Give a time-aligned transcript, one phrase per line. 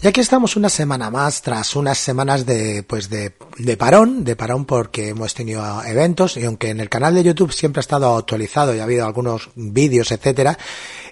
[0.00, 4.36] Y aquí estamos una semana más, tras unas semanas de, pues de, de parón, de
[4.36, 8.16] parón porque hemos tenido eventos, y aunque en el canal de YouTube siempre ha estado
[8.16, 10.56] actualizado y ha habido algunos vídeos, etcétera,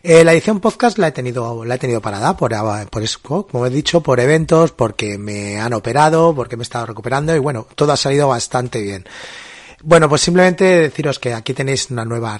[0.04, 2.52] eh, la edición podcast la he tenido, la he tenido parada por,
[2.88, 3.18] por eso,
[3.50, 7.41] como he dicho, por eventos, porque me han operado, porque me he estado recuperando, y
[7.41, 9.05] bueno, todo ha salido bastante bien.
[9.89, 12.37] Bueno, pues simplemente deciros que aquí tenéis una nueva,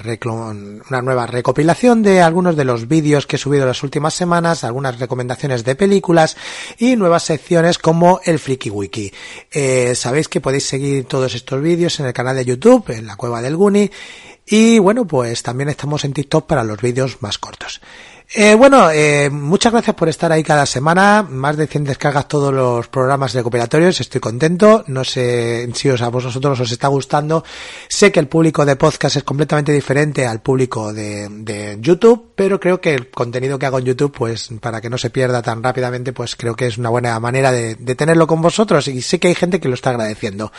[1.29, 5.77] recopilación de algunos de los vídeos que he subido las últimas semanas, algunas recomendaciones de
[5.77, 6.37] películas
[6.77, 9.13] y nuevas secciones como el Friki Wiki.
[9.53, 13.15] Eh, sabéis que podéis seguir todos estos vídeos en el canal de YouTube, en la
[13.15, 13.93] cueva del Guni,
[14.45, 17.81] y bueno, pues también estamos en TikTok para los vídeos más cortos.
[18.35, 21.23] Eh, bueno, eh, muchas gracias por estar ahí cada semana.
[21.23, 24.01] Más de 100 descargas todos los programas recuperatorios.
[24.01, 24.85] Estoy contento.
[24.89, 27.45] No sé si a vosotros os está gustando.
[27.89, 32.81] Sé que el público de podcast es completamente diferente al público de, YouTube, pero creo
[32.81, 36.13] que el contenido que hago en YouTube, pues para que no se pierda tan rápidamente,
[36.13, 38.89] pues creo que es una buena manera de, tenerlo con vosotros.
[38.89, 40.53] Y sé que hay gente que lo está agradeciendo.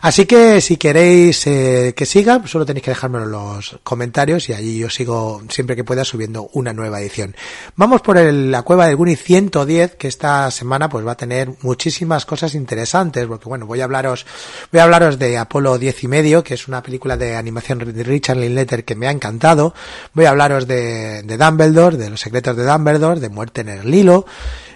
[0.00, 4.54] Así que si queréis eh, que siga, solo tenéis que dejármelo en los comentarios y
[4.54, 7.36] allí yo sigo siempre que pueda subiendo una nueva edición.
[7.76, 11.50] Vamos por el, la cueva del Guni 110, que esta semana pues va a tener
[11.62, 14.26] muchísimas cosas interesantes, porque bueno, voy a hablaros,
[14.70, 18.02] voy a hablaros de Apolo 10 y medio, que es una película de animación de
[18.04, 19.74] Richard Linklater que me ha encantado.
[20.14, 24.26] Voy a hablaros de, Dumbledore, de los secretos de Dumbledore, de Muerte en el Lilo.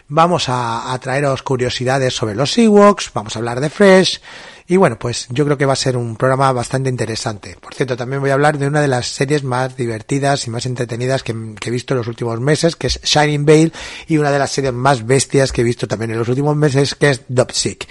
[0.08, 4.20] Vamos a, a traeros curiosidades sobre los Ewoks, vamos a hablar de Fresh,
[4.68, 7.56] y bueno, pues yo creo que va a ser un programa bastante interesante.
[7.60, 10.66] Por cierto, también voy a hablar de una de las series más divertidas y más
[10.66, 13.72] entretenidas que, he visto en los últimos meses, que es Shining Veil,
[14.08, 16.94] y una de las series más bestias que he visto también en los últimos meses,
[16.96, 17.86] que es Dopsic.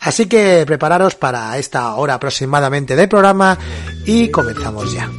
[0.00, 3.58] Así que prepararos para esta hora aproximadamente de programa
[4.06, 5.10] y comenzamos ya.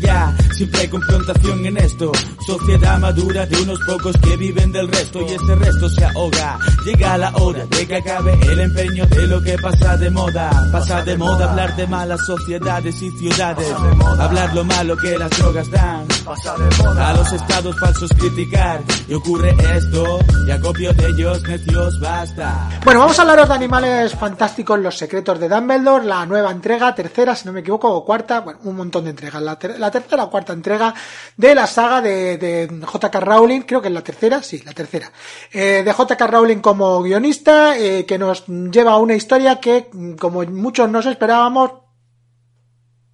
[0.00, 2.12] Ya, siempre hay confrontación en esto.
[2.46, 6.58] Sociedad madura de unos pocos que viven del resto y ese resto se ahoga.
[6.84, 10.50] Llega la hora de que acabe el empeño de lo que pasa de moda.
[10.72, 13.70] Pasa de moda hablar de malas sociedades y ciudades.
[14.18, 16.06] Hablar lo malo que las drogas dan.
[16.26, 18.80] A los estados falsos criticar.
[19.08, 22.80] Y ocurre esto, y acopio de ellos necios basta.
[22.84, 27.34] Bueno, vamos a hablaros de animales fantásticos, los secretos de Dumbledore, la nueva entrega, tercera,
[27.36, 29.42] si no me equivoco, o cuarta, bueno, un montón de entregas.
[29.42, 30.94] La, ter la tercera o cuarta entrega
[31.36, 33.20] de la saga de, de J.K.
[33.20, 35.10] Rowling, creo que es la tercera, sí, la tercera,
[35.52, 36.26] eh, de J.K.
[36.26, 41.85] Rowling como guionista, eh, que nos lleva a una historia que, como muchos nos esperábamos,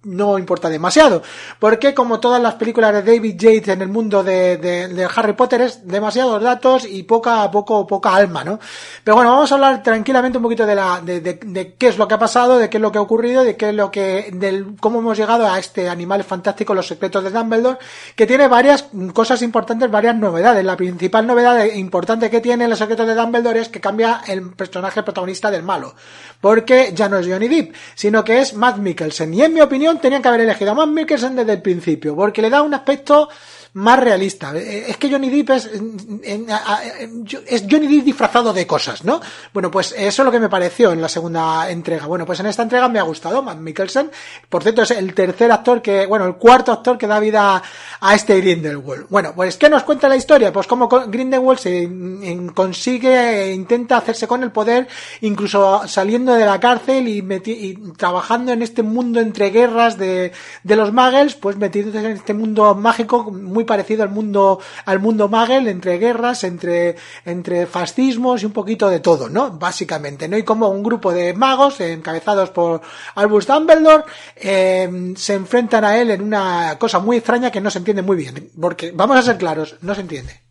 [0.03, 1.21] no importa demasiado.
[1.59, 5.87] Porque como todas las películas de David Yates en el mundo de, Harry Potter es
[5.87, 8.59] demasiados datos y poca, poco, poca alma, ¿no?
[9.03, 12.13] Pero bueno, vamos a hablar tranquilamente un poquito de la, de, qué es lo que
[12.13, 14.75] ha pasado, de qué es lo que ha ocurrido, de qué es lo que, del,
[14.79, 17.79] cómo hemos llegado a este animal fantástico, los secretos de Dumbledore,
[18.15, 20.63] que tiene varias cosas importantes, varias novedades.
[20.63, 25.03] La principal novedad importante que tiene los secretos de Dumbledore es que cambia el personaje
[25.03, 25.95] protagonista del malo.
[26.41, 29.33] Porque ya no es Johnny Depp, sino que es Matt Mikkelsen.
[29.33, 32.41] Y en mi opinión, tenían que haber elegido a Matt Mikkelsen desde el principio, porque
[32.41, 33.29] le da un aspecto
[33.73, 34.55] más realista.
[34.55, 35.69] Es que Johnny Depp es,
[37.47, 39.19] es Johnny Depp disfrazado de cosas, ¿no?
[39.53, 42.05] Bueno, pues eso es lo que me pareció en la segunda entrega.
[42.05, 44.11] Bueno, pues en esta entrega me ha gustado Matt Mikkelsen.
[44.47, 47.61] Por cierto, es el tercer actor que, bueno, el cuarto actor que da vida
[47.99, 49.07] a este Grindelwald.
[49.09, 50.53] Bueno, pues ¿qué nos cuenta la historia?
[50.53, 51.89] Pues como Grindelwald se
[52.53, 54.87] consigue e intenta hacerse con el poder,
[55.21, 60.31] incluso saliendo de la cárcel y, y trabajando en este mundo entre guerras de,
[60.63, 65.27] de los muggles, pues metiéndose en este mundo mágico muy parecido al mundo al mundo
[65.27, 66.95] Magel, entre guerras, entre
[67.25, 69.51] entre fascismos y un poquito de todo, ¿no?
[69.51, 70.37] Básicamente, ¿no?
[70.37, 72.81] Y como un grupo de magos encabezados por
[73.15, 74.03] Albus Dumbledore
[74.35, 78.17] eh, se enfrentan a él en una cosa muy extraña que no se entiende muy
[78.17, 80.42] bien, porque vamos a ser claros, no se entiende.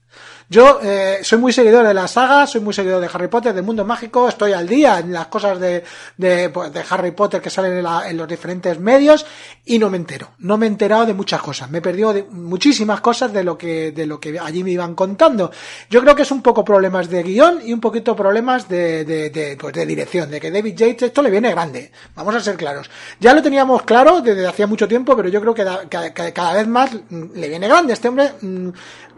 [0.53, 3.65] Yo eh, soy muy seguidor de la saga, soy muy seguidor de Harry Potter, del
[3.65, 5.83] mundo mágico, estoy al día en las cosas de,
[6.19, 9.25] de, pues, de Harry Potter que salen en, la, en, los diferentes medios
[9.65, 10.33] y no me entero.
[10.41, 11.71] No me he enterado de muchas cosas.
[11.71, 14.95] Me he perdido de muchísimas cosas de lo que, de lo que allí me iban
[14.95, 15.51] contando.
[15.89, 19.31] Yo creo que es un poco problemas de guion y un poquito problemas de, de,
[19.31, 21.91] de, pues de dirección, de que David Yates esto le viene grande.
[22.15, 22.91] Vamos a ser claros.
[23.19, 26.31] Ya lo teníamos claro desde hacía mucho tiempo, pero yo creo que, da, que, que
[26.35, 27.95] cada vez más le viene grande.
[27.95, 28.69] Este hombre mm,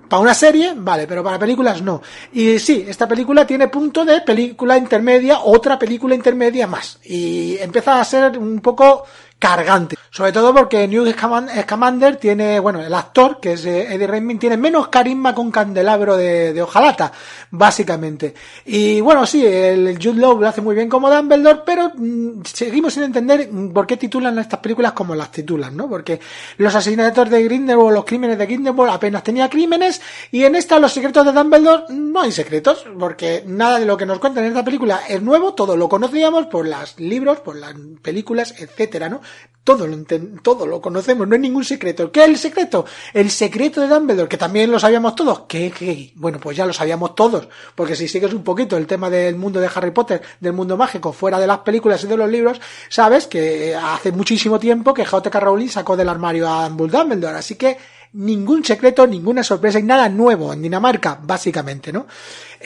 [0.08, 2.02] para una serie, vale, pero para películas no.
[2.32, 6.98] Y sí, esta película tiene punto de película intermedia, otra película intermedia más.
[7.04, 9.04] Y empieza a ser un poco
[9.38, 9.96] cargante.
[10.14, 14.86] Sobre todo porque Newt Scamander tiene, bueno, el actor, que es Eddie Redmayne, tiene menos
[14.86, 17.10] carisma con candelabro de, de hojalata,
[17.50, 18.32] básicamente.
[18.64, 22.94] Y bueno, sí, el Jude Law lo hace muy bien como Dumbledore, pero mmm, seguimos
[22.94, 25.88] sin entender por qué titulan estas películas como las titulan, ¿no?
[25.88, 26.20] Porque
[26.58, 30.00] los asesinatos de Grindelwald, los crímenes de Grindelwald apenas tenía crímenes,
[30.30, 34.06] y en esta los secretos de Dumbledore no hay secretos, porque nada de lo que
[34.06, 37.74] nos cuentan en esta película es nuevo, todo lo conocíamos por los libros, por las
[38.00, 39.20] películas, etcétera, ¿no?
[39.64, 39.96] Todo lo,
[40.42, 42.12] todo lo conocemos, no hay ningún secreto.
[42.12, 42.84] ¿Qué es el secreto?
[43.14, 45.40] El secreto de Dumbledore, que también lo sabíamos todos.
[45.48, 46.12] ¿Qué, qué?
[46.16, 49.60] Bueno, pues ya lo sabíamos todos, porque si sigues un poquito el tema del mundo
[49.60, 53.26] de Harry Potter, del mundo mágico, fuera de las películas y de los libros, sabes
[53.26, 55.40] que hace muchísimo tiempo que J.K.
[55.40, 57.78] Rowling sacó del armario a Dumbledore, así que
[58.14, 62.06] ningún secreto, ninguna sorpresa y nada nuevo en Dinamarca, básicamente, ¿no?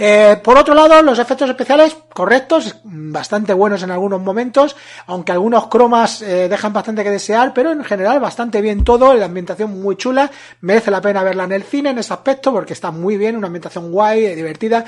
[0.00, 5.66] Eh, por otro lado, los efectos especiales correctos, bastante buenos en algunos momentos, aunque algunos
[5.66, 9.96] cromas eh, dejan bastante que desear, pero en general bastante bien todo, la ambientación muy
[9.96, 10.30] chula,
[10.60, 13.48] merece la pena verla en el cine en ese aspecto porque está muy bien, una
[13.48, 14.84] ambientación guay, divertida,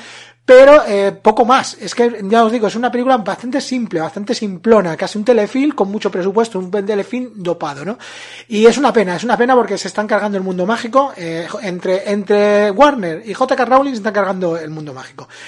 [0.51, 1.77] pero eh, poco más.
[1.81, 5.77] Es que ya os digo, es una película bastante simple, bastante simplona, casi un telefilm
[5.77, 7.99] con mucho presupuesto, un telefilm dopado, ¿no?
[8.49, 11.47] Y es una pena, es una pena porque se están cargando el mundo mágico, eh,
[11.63, 15.00] entre, entre Warner y JK Rowling se están cargando el mundo mágico.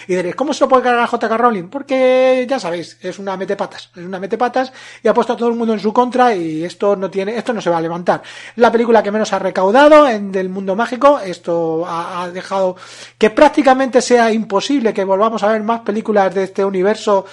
[0.07, 1.69] Y diréis, ¿cómo se lo puede cargar JK Rowling?
[1.69, 4.73] Porque ya sabéis, es una metepatas, es una metepatas
[5.03, 7.53] y ha puesto a todo el mundo en su contra y esto no tiene, esto
[7.53, 8.23] no se va a levantar.
[8.57, 12.77] La película que menos ha recaudado en del mundo mágico, esto ha dejado
[13.19, 17.25] que prácticamente sea imposible que volvamos a ver más películas de este universo,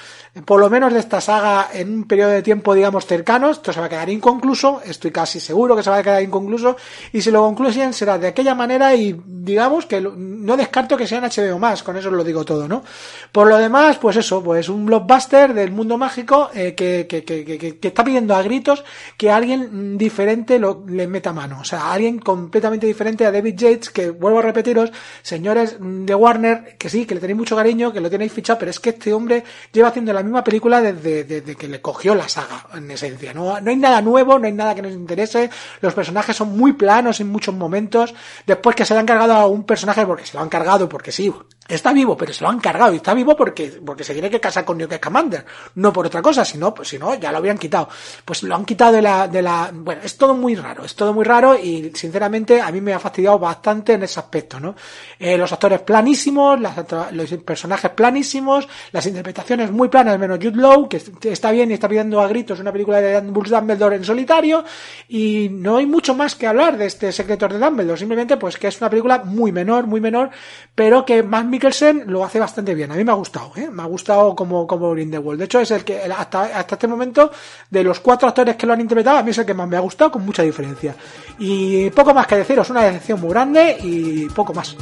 [0.45, 3.49] por lo menos de esta saga, en un periodo de tiempo, digamos, cercano.
[3.49, 6.75] Esto se va a quedar inconcluso, estoy casi seguro que se va a quedar inconcluso,
[7.13, 11.23] y si lo concluyen será de aquella manera y digamos que no descarto que sean
[11.23, 12.83] HBO más, con eso lo digo todo, ¿no?
[13.31, 17.57] Por lo demás, pues eso, pues un blockbuster del mundo mágico eh, que, que, que,
[17.79, 18.83] que, está pidiendo a gritos
[19.17, 23.89] que alguien diferente lo, le meta mano, o sea, alguien completamente diferente a David Yates,
[23.89, 28.01] que vuelvo a repetiros, señores de Warner, que sí, que le tenéis mucho cariño, que
[28.01, 31.67] lo tenéis fichado, pero es que este hombre lleva haciendo la misma película desde, que
[31.67, 33.33] le cogió la saga, en esencia.
[33.33, 35.49] No, no hay nada nuevo, no hay nada que nos interese,
[35.81, 38.13] los personajes son muy planos en muchos momentos,
[38.45, 41.11] después que se le han cargado a un personaje porque se lo han cargado, porque
[41.11, 41.33] sí,
[41.69, 44.39] está vivo, pero se lo han cargado, y está vivo porque, porque se tiene que
[44.39, 45.45] casar con Newt Commander,
[45.75, 47.89] no por otra cosa, sino, pues si no, ya lo habrían quitado.
[48.25, 51.13] Pues lo han quitado de la, de la, bueno, es todo muy raro, es todo
[51.13, 54.75] muy raro y sinceramente a mí me ha fastidiado bastante en ese aspecto, ¿no?
[55.19, 56.75] Eh, los actores planísimos, las,
[57.11, 61.87] los personajes planísimos, las interpretaciones muy planas, menos Jude Law, que está bien y está
[61.87, 64.63] pidiendo a gritos una película de Dumbledore en solitario,
[65.07, 68.67] y no hay mucho más que hablar de este secreto de Dumbledore, simplemente pues que
[68.67, 70.29] es una película muy menor, muy menor,
[70.75, 72.89] pero que más Mikkelsen lo hace bastante bien.
[72.89, 73.69] A mí me ha gustado, ¿eh?
[73.69, 75.39] me ha gustado como, como Grindelwald.
[75.39, 77.29] De hecho, es el que hasta, hasta este momento,
[77.69, 79.75] de los cuatro actores que lo han interpretado, a mí es el que más me
[79.75, 80.95] ha gustado, con mucha diferencia.
[81.37, 84.73] Y poco más que deciros, una decepción muy grande y poco más.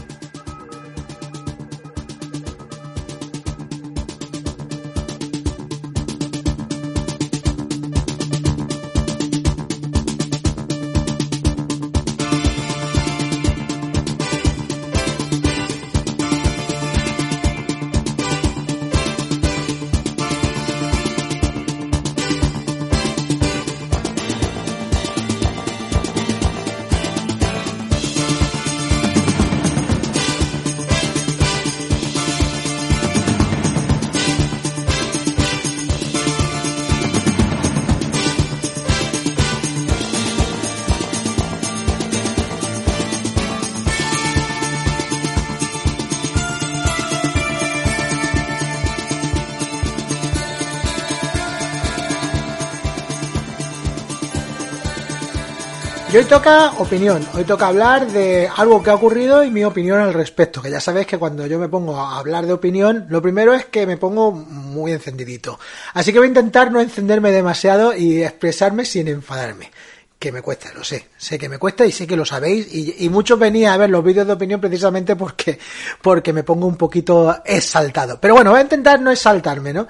[56.27, 60.61] Toca opinión, hoy toca hablar de algo que ha ocurrido y mi opinión al respecto,
[60.61, 63.65] que ya sabéis que cuando yo me pongo a hablar de opinión, lo primero es
[63.65, 65.57] que me pongo muy encendidito.
[65.93, 69.71] Así que voy a intentar no encenderme demasiado y expresarme sin enfadarme.
[70.19, 73.07] que me cuesta, lo sé, sé que me cuesta y sé que lo sabéis y,
[73.07, 75.59] muchos venía a ver los vídeos de opinión precisamente porque,
[76.01, 78.19] porque me pongo un poquito exaltado.
[78.19, 79.87] Pero bueno, voy a intentar no exaltarme, ¿no?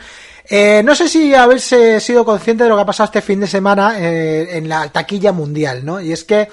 [0.49, 1.63] Eh, no sé si habéis
[1.99, 5.33] sido consciente de lo que ha pasado este fin de semana eh, en la taquilla
[5.33, 5.99] mundial, ¿no?
[5.99, 6.47] Y es que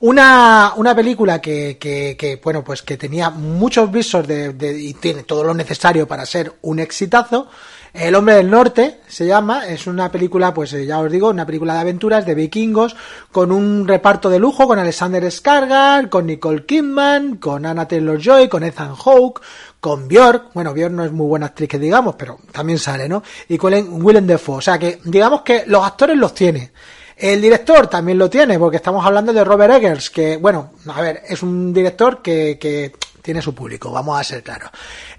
[0.00, 4.94] una, una película que, que, que, bueno, pues que tenía muchos visos de, de, y
[4.94, 7.48] tiene todo lo necesario para ser un exitazo,
[7.94, 11.46] el hombre del norte se llama, es una película, pues eh, ya os digo, una
[11.46, 12.94] película de aventuras de vikingos
[13.32, 18.62] con un reparto de lujo con Alexander Skarsgård, con Nicole Kidman, con Anna Taylor-Joy, con
[18.62, 19.40] Ethan Hawke,
[19.80, 23.22] con Björk, bueno, Björk no es muy buena actriz que digamos, pero también sale, ¿no?
[23.48, 26.72] Y con Willem Dafoe, o sea que digamos que los actores los tiene.
[27.16, 31.22] El director también lo tiene, porque estamos hablando de Robert Eggers, que, bueno, a ver,
[31.28, 34.70] es un director que, que tiene su público, vamos a ser claros.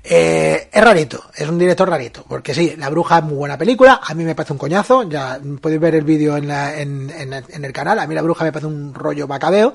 [0.03, 3.99] Eh, es rarito, es un director rarito, porque sí, La Bruja es muy buena película,
[4.03, 7.73] a mí me parece un coñazo, ya podéis ver el vídeo en, en, en, el
[7.73, 9.73] canal, a mí La Bruja me parece un rollo macabeo,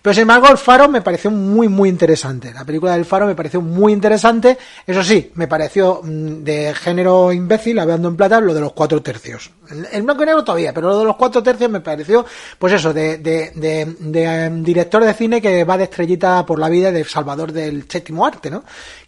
[0.00, 3.34] pero sin embargo el Faro me pareció muy muy interesante, la película del Faro me
[3.34, 8.54] pareció muy interesante, eso sí, me pareció mm, de género imbécil, hablando en plata, lo
[8.54, 9.50] de los cuatro tercios.
[9.90, 12.24] El blanco y negro todavía, pero lo de los cuatro tercios me pareció,
[12.56, 16.60] pues eso, de, de, de, de em, director de cine que va de estrellita por
[16.60, 18.62] la vida de Salvador del séptimo arte, ¿no?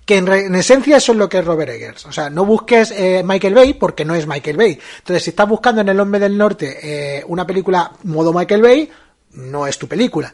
[0.08, 2.06] Que en, esencia eso es lo que es Robert Eggers.
[2.06, 4.78] O sea, no busques eh, Michael Bay porque no es Michael Bay.
[5.00, 8.90] Entonces, si estás buscando en El Hombre del Norte eh, una película modo Michael Bay,
[9.32, 10.32] no es tu película.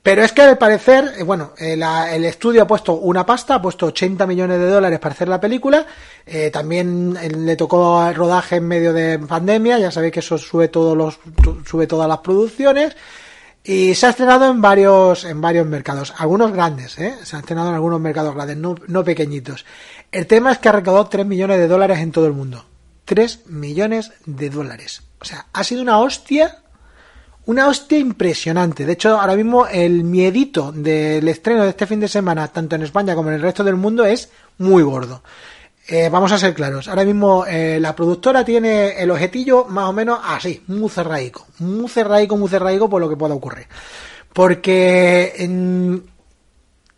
[0.00, 3.86] Pero es que al parecer, eh, bueno, el estudio ha puesto una pasta, ha puesto
[3.86, 5.84] 80 millones de dólares para hacer la película.
[6.52, 11.18] también le tocó rodaje en medio de pandemia, ya sabéis que eso sube todos los,
[11.66, 12.94] sube todas las producciones.
[13.68, 17.16] Y se ha estrenado en varios, en varios mercados, algunos grandes, ¿eh?
[17.22, 19.66] Se ha estrenado en algunos mercados grandes, no, pequeñitos.
[20.10, 22.64] El tema es que ha recaudado 3 millones de dólares en todo el mundo.
[23.04, 25.02] 3 millones de dólares.
[25.20, 26.62] O sea, ha sido una hostia,
[27.44, 28.86] una hostia impresionante.
[28.86, 32.84] De hecho, ahora mismo el miedito del estreno de este fin de semana, tanto en
[32.84, 35.22] España como en el resto del mundo, es muy gordo.
[35.90, 36.86] Eh, vamos a ser claros.
[36.86, 41.46] Ahora mismo eh, la productora tiene el objetillo más o menos así, muy cerraico.
[41.60, 43.66] Muy cerraico, muy cerraico por lo que pueda ocurrir.
[44.30, 45.48] Porque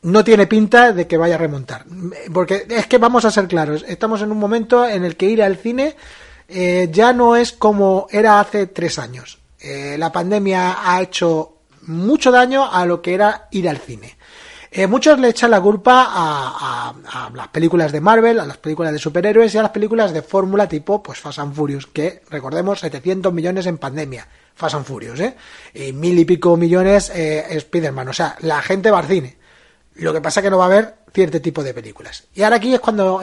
[0.02, 1.84] no tiene pinta de que vaya a remontar.
[2.34, 3.84] Porque es que vamos a ser claros.
[3.86, 5.94] Estamos en un momento en el que ir al cine
[6.48, 9.38] eh, ya no es como era hace tres años.
[9.62, 14.16] la pandemia ha hecho mucho daño a lo que era ir al cine.
[14.72, 16.94] Eh, muchos le echan la culpa a,
[17.34, 20.68] las películas de Marvel, a las películas de superhéroes y a las películas de fórmula
[20.68, 24.28] tipo pues Fast and Furious, que recordemos 700 millones en pandemia.
[24.54, 25.34] Fast and Furious, ¿eh?
[25.74, 28.08] Y mil y pico millones eh, Spider-Man.
[28.08, 29.36] O sea, la gente va al cine.
[29.96, 32.28] Lo que pasa es que no va a haber cierto tipo de películas.
[32.34, 33.20] Y ahora aquí es cuando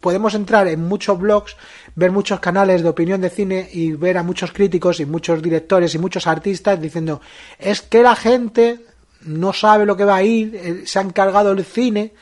[0.00, 1.56] podemos entrar en muchos blogs,
[1.94, 5.94] ver muchos canales de opinión de cine y ver a muchos críticos y muchos directores
[5.94, 7.22] y muchos artistas diciendo
[7.58, 8.80] es que la gente
[9.24, 12.12] no sabe lo que va a ir, eh, se ha encargado el cine,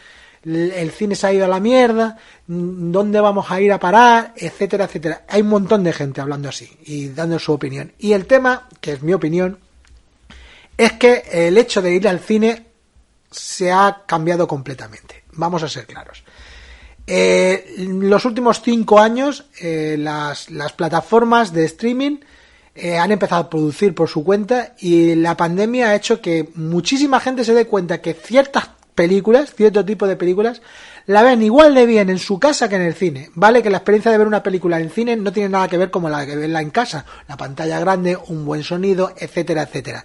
[0.45, 4.87] el cine se ha ido a la mierda, dónde vamos a ir a parar, etcétera,
[4.87, 5.25] etcétera.
[5.29, 7.93] Hay un montón de gente hablando así y dando su opinión.
[7.99, 9.59] Y el tema, que es mi opinión,
[10.77, 12.67] es que el hecho de ir al cine
[13.31, 15.23] se ha cambiado completamente.
[15.33, 16.25] Vamos a ser claros.
[17.07, 22.19] Eh, en los últimos cinco años, eh, las, las plataformas de streaming
[22.75, 27.21] eh, han empezado a producir por su cuenta y la pandemia ha hecho que muchísima
[27.21, 30.63] gente se dé cuenta que ciertas películas, cierto tipo de películas,
[31.07, 33.31] la ven igual de bien en su casa que en el cine.
[33.35, 35.91] Vale que la experiencia de ver una película en cine no tiene nada que ver
[35.91, 37.05] como la de verla en casa.
[37.29, 40.05] La pantalla grande, un buen sonido, etcétera, etcétera.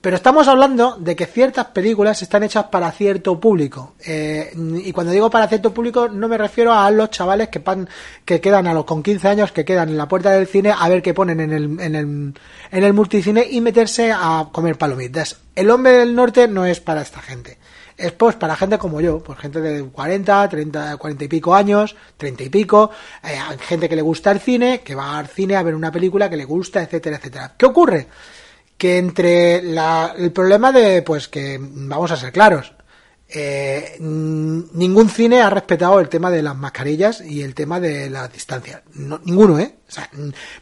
[0.00, 3.94] Pero estamos hablando de que ciertas películas están hechas para cierto público.
[4.06, 4.52] Eh,
[4.84, 7.88] y cuando digo para cierto público, no me refiero a los chavales que, pan,
[8.24, 10.88] que quedan a los con 15 años, que quedan en la puerta del cine a
[10.88, 12.34] ver qué ponen en el, en el,
[12.70, 15.36] en el multicine y meterse a comer palomitas.
[15.56, 17.58] El hombre del norte no es para esta gente.
[17.96, 21.96] Es pues para gente como yo, pues gente de 40, 30, 40 y pico años,
[22.16, 22.92] 30 y pico,
[23.24, 26.30] eh, gente que le gusta el cine, que va al cine a ver una película
[26.30, 27.54] que le gusta, etcétera, etcétera.
[27.58, 28.06] ¿Qué ocurre?
[28.78, 32.72] Que entre la, el problema de, pues que vamos a ser claros,
[33.28, 38.28] eh, ningún cine ha respetado el tema de las mascarillas y el tema de la
[38.28, 38.82] distancia.
[38.94, 39.74] ninguno, ¿eh?
[39.86, 40.08] O sea,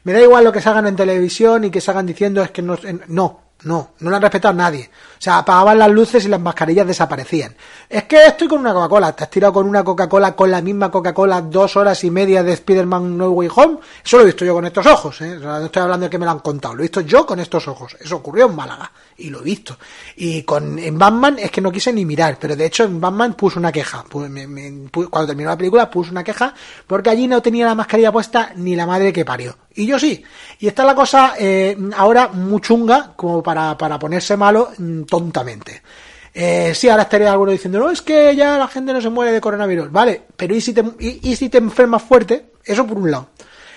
[0.03, 2.51] me da igual lo que se hagan en televisión y que se hagan diciendo es
[2.51, 4.91] que no, no, no, no lo han respetado nadie.
[5.19, 7.55] O sea, apagaban las luces y las mascarillas desaparecían.
[7.89, 9.13] Es que estoy con una Coca-Cola.
[9.15, 12.53] Te has tirado con una Coca-Cola, con la misma Coca-Cola, dos horas y media de
[12.53, 13.79] Spider-Man No Way Home.
[14.05, 15.39] Eso lo he visto yo con estos ojos, ¿eh?
[15.41, 16.75] no estoy hablando de que me lo han contado.
[16.75, 17.97] Lo he visto yo con estos ojos.
[18.01, 18.91] Eso ocurrió en Málaga.
[19.19, 19.79] Y lo he visto.
[20.17, 22.37] Y con, en Batman es que no quise ni mirar.
[22.41, 24.05] Pero de hecho en Batman puse una queja.
[24.11, 26.55] cuando terminó la película puse una queja
[26.87, 29.57] porque allí no tenía la mascarilla puesta ni la madre que parió.
[29.75, 30.23] Y yo sí.
[30.59, 35.83] Y está la cosa eh, ahora muy chunga como para, para ponerse malo mm, tontamente.
[36.39, 39.33] Eh, sí, ahora estaría alguno diciendo, no, es que ya la gente no se muere
[39.33, 39.91] de coronavirus.
[39.91, 42.51] Vale, pero ¿y si te, y, si te enfermas fuerte?
[42.63, 43.31] Eso por un lado.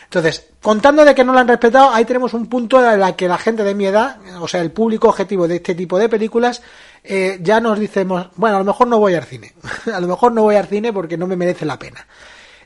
[0.03, 3.29] Entonces, contando de que no lo han respetado, ahí tenemos un punto en el que
[3.29, 6.62] la gente de mi edad, o sea, el público objetivo de este tipo de películas,
[7.01, 9.53] eh, ya nos decimos, bueno, a lo mejor no voy al cine.
[9.93, 12.05] a lo mejor no voy al cine porque no me merece la pena.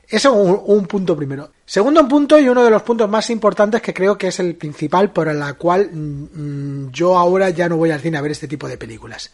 [0.08, 1.50] Eso es un, un, punto primero.
[1.64, 5.12] Segundo punto y uno de los puntos más importantes que creo que es el principal
[5.12, 8.68] por el cual mmm, yo ahora ya no voy al cine a ver este tipo
[8.68, 9.32] de películas.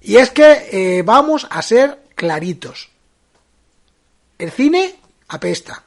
[0.00, 2.88] Y es que eh, vamos a ser claritos.
[4.38, 4.94] El cine
[5.28, 5.82] apesta.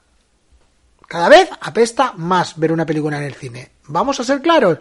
[1.08, 3.72] Cada vez apesta más ver una película en el cine.
[3.88, 4.78] Vamos a ser claros.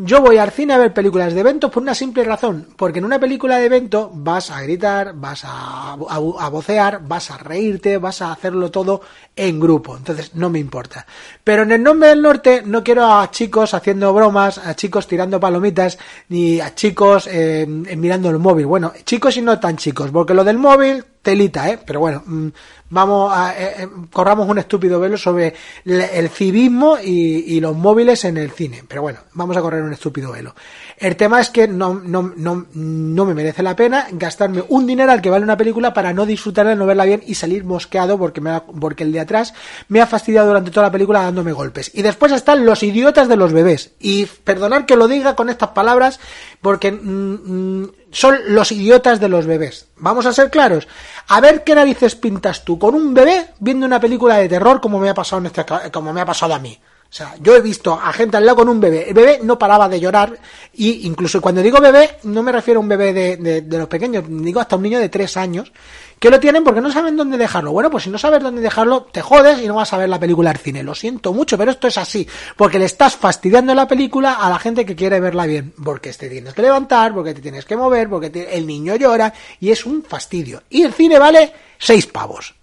[0.00, 2.68] Yo voy al cine a ver películas de eventos por una simple razón.
[2.76, 7.38] Porque en una película de evento vas a gritar, vas a, a, vocear, vas a
[7.38, 9.00] reírte, vas a hacerlo todo
[9.34, 9.96] en grupo.
[9.96, 11.04] Entonces no me importa.
[11.42, 15.40] Pero en el nombre del norte no quiero a chicos haciendo bromas, a chicos tirando
[15.40, 18.66] palomitas, ni a chicos eh, mirando el móvil.
[18.66, 20.10] Bueno, chicos y no tan chicos.
[20.12, 21.78] Porque lo del móvil, telita, ¿eh?
[21.84, 22.48] Pero bueno, mmm,
[22.90, 28.36] vamos a, eh, eh, corramos un estúpido velo sobre el, civismo y, los móviles en
[28.36, 28.84] el cine.
[28.86, 30.54] Pero bueno, vamos a correr un estúpido velo.
[30.96, 35.12] El tema es que no, no, no, no me merece la pena gastarme un dinero
[35.12, 38.40] al que vale una película para no disfrutarla, no verla bien y salir mosqueado porque,
[38.40, 39.54] me ha, porque el de atrás
[39.88, 41.90] me ha fastidiado durante toda la película dándome golpes.
[41.94, 43.92] Y después están los idiotas de los bebés.
[43.98, 46.20] Y perdonar que lo diga con estas palabras
[46.60, 49.86] porque mmm, son los idiotas de los bebés.
[49.96, 50.88] Vamos a ser claros.
[51.28, 54.98] A ver qué narices pintas tú con un bebé viendo una película de terror como
[54.98, 56.78] me ha pasado en este, como me ha pasado a mí.
[57.10, 59.08] O sea, yo he visto a gente al lado con un bebé.
[59.08, 60.38] El bebé no paraba de llorar.
[60.74, 63.88] Y incluso cuando digo bebé, no me refiero a un bebé de, de, de los
[63.88, 64.24] pequeños.
[64.28, 65.72] Digo hasta un niño de tres años.
[66.18, 67.70] Que lo tienen porque no saben dónde dejarlo.
[67.70, 70.18] Bueno, pues si no sabes dónde dejarlo, te jodes y no vas a ver la
[70.18, 70.82] película al cine.
[70.82, 72.26] Lo siento mucho, pero esto es así.
[72.56, 75.72] Porque le estás fastidiando la película a la gente que quiere verla bien.
[75.84, 79.32] Porque te tienes que levantar, porque te tienes que mover, porque el niño llora.
[79.60, 80.62] Y es un fastidio.
[80.70, 82.54] Y el cine vale seis pavos.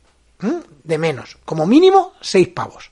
[0.84, 1.38] De menos.
[1.46, 2.92] Como mínimo, seis pavos.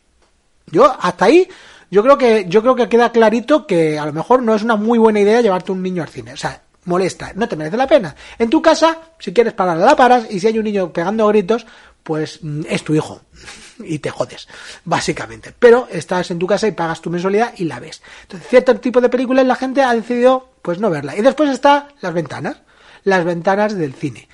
[0.67, 1.47] Yo, hasta ahí,
[1.91, 4.75] yo creo que, yo creo que queda clarito que a lo mejor no es una
[4.75, 6.33] muy buena idea llevarte un niño al cine.
[6.33, 8.15] O sea, molesta, no te merece la pena.
[8.37, 11.65] En tu casa, si quieres parar, la paras, y si hay un niño pegando gritos,
[12.03, 13.21] pues es tu hijo.
[13.83, 14.47] Y te jodes,
[14.85, 15.51] básicamente.
[15.57, 18.03] Pero estás en tu casa y pagas tu mensualidad y la ves.
[18.21, 21.17] Entonces, cierto tipo de películas la gente ha decidido, pues no verla.
[21.17, 22.57] Y después está las ventanas.
[23.03, 24.29] Las ventanas del cine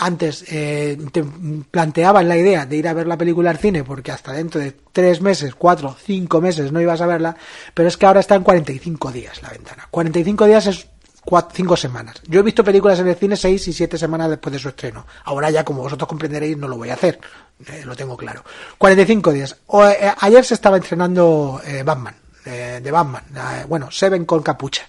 [0.00, 1.22] antes eh, te
[1.70, 4.74] planteaban la idea de ir a ver la película al cine porque hasta dentro de
[4.92, 7.36] tres meses, cuatro, cinco meses no ibas a verla,
[7.74, 9.86] pero es que ahora está en 45 días la ventana.
[9.90, 10.86] 45 días es
[11.52, 12.16] cinco semanas.
[12.26, 15.06] Yo he visto películas en el cine seis y siete semanas después de su estreno.
[15.24, 17.20] Ahora ya, como vosotros comprenderéis, no lo voy a hacer.
[17.66, 18.44] Eh, lo tengo claro.
[18.78, 19.56] 45 días.
[19.66, 22.14] O, eh, ayer se estaba estrenando eh, Batman,
[22.44, 23.22] de Batman.
[23.68, 24.82] bueno, Seven con capucha.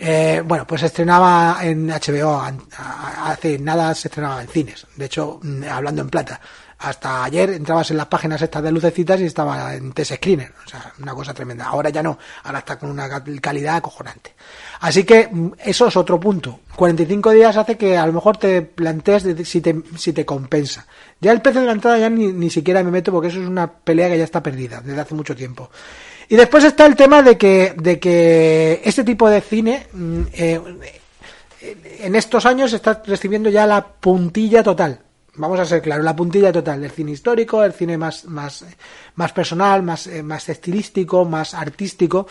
[0.00, 5.40] Eh, bueno, pues se estrenaba en HBO, hace nada se estrenaba en cines, de hecho,
[5.42, 6.40] mm, hablando en plata.
[6.78, 10.68] Hasta ayer entrabas en las páginas estas de lucecitas y estaba en TS Screener, o
[10.68, 11.66] sea, una cosa tremenda.
[11.66, 13.08] Ahora ya no, ahora está con una
[13.40, 14.36] calidad acojonante.
[14.80, 16.60] Así que mm, eso es otro punto.
[16.76, 20.86] 45 días hace que a lo mejor te plantees si te, si te compensa.
[21.20, 23.48] Ya el precio de la entrada ya ni, ni siquiera me meto porque eso es
[23.48, 25.70] una pelea que ya está perdida desde hace mucho tiempo.
[26.28, 29.86] Y después está el tema de que, de que este tipo de cine
[30.32, 30.60] eh,
[32.00, 35.00] en estos años está recibiendo ya la puntilla total.
[35.38, 38.64] Vamos a ser claros, la puntilla total del cine histórico, el cine más, más,
[39.14, 42.26] más personal, más, eh, más estilístico, más artístico,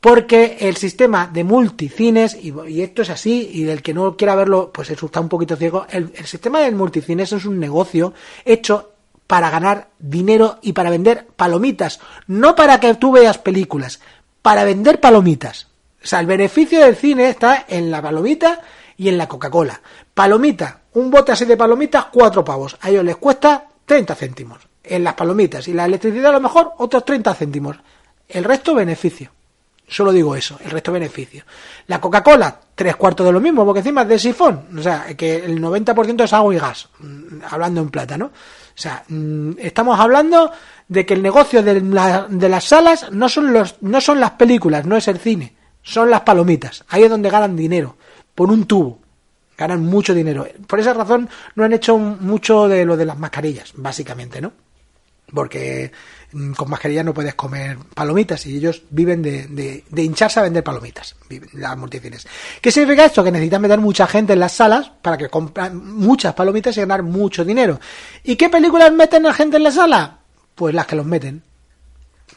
[0.00, 4.70] porque el sistema de multicines, y, esto es así, y el que no quiera verlo,
[4.72, 8.12] pues está un poquito ciego, el, el sistema del multicines es un negocio
[8.44, 8.92] hecho
[9.28, 14.00] para ganar dinero y para vender palomitas, no para que tú veas películas,
[14.42, 15.68] para vender palomitas.
[16.02, 18.60] O sea, el beneficio del cine está en la palomita
[18.96, 19.80] y en la Coca-Cola.
[20.14, 22.76] Palomita, un bote así de palomitas, cuatro pavos.
[22.80, 26.72] A ellos les cuesta 30 céntimos en las palomitas y la electricidad a lo mejor
[26.78, 27.76] otros 30 céntimos.
[28.28, 29.30] El resto beneficio.
[29.90, 31.44] Solo digo eso, el resto beneficio.
[31.86, 34.66] La Coca-Cola, tres cuartos de lo mismo, porque encima es de sifón.
[34.78, 36.90] O sea, que el 90% es agua y gas,
[37.48, 38.26] hablando en plata, ¿no?
[38.26, 38.30] O
[38.74, 39.02] sea,
[39.56, 40.52] estamos hablando
[40.86, 44.32] de que el negocio de, la, de las salas no son, los, no son las
[44.32, 46.84] películas, no es el cine, son las palomitas.
[46.88, 47.96] Ahí es donde ganan dinero,
[48.34, 49.00] por un tubo.
[49.58, 50.46] Ganan mucho dinero.
[50.68, 54.52] Por esa razón no han hecho mucho de lo de las mascarillas, básicamente, ¿no?
[55.34, 55.90] Porque
[56.56, 60.62] con mascarilla no puedes comer palomitas y ellos viven de, de, de hincharse a vender
[60.62, 61.16] palomitas,
[61.54, 62.26] las multicines.
[62.60, 63.24] ¿Qué significa esto?
[63.24, 67.02] Que necesitan meter mucha gente en las salas para que compren muchas palomitas y ganar
[67.02, 67.80] mucho dinero.
[68.24, 70.18] ¿Y qué películas meten a gente en la sala?
[70.54, 71.42] Pues las que los meten.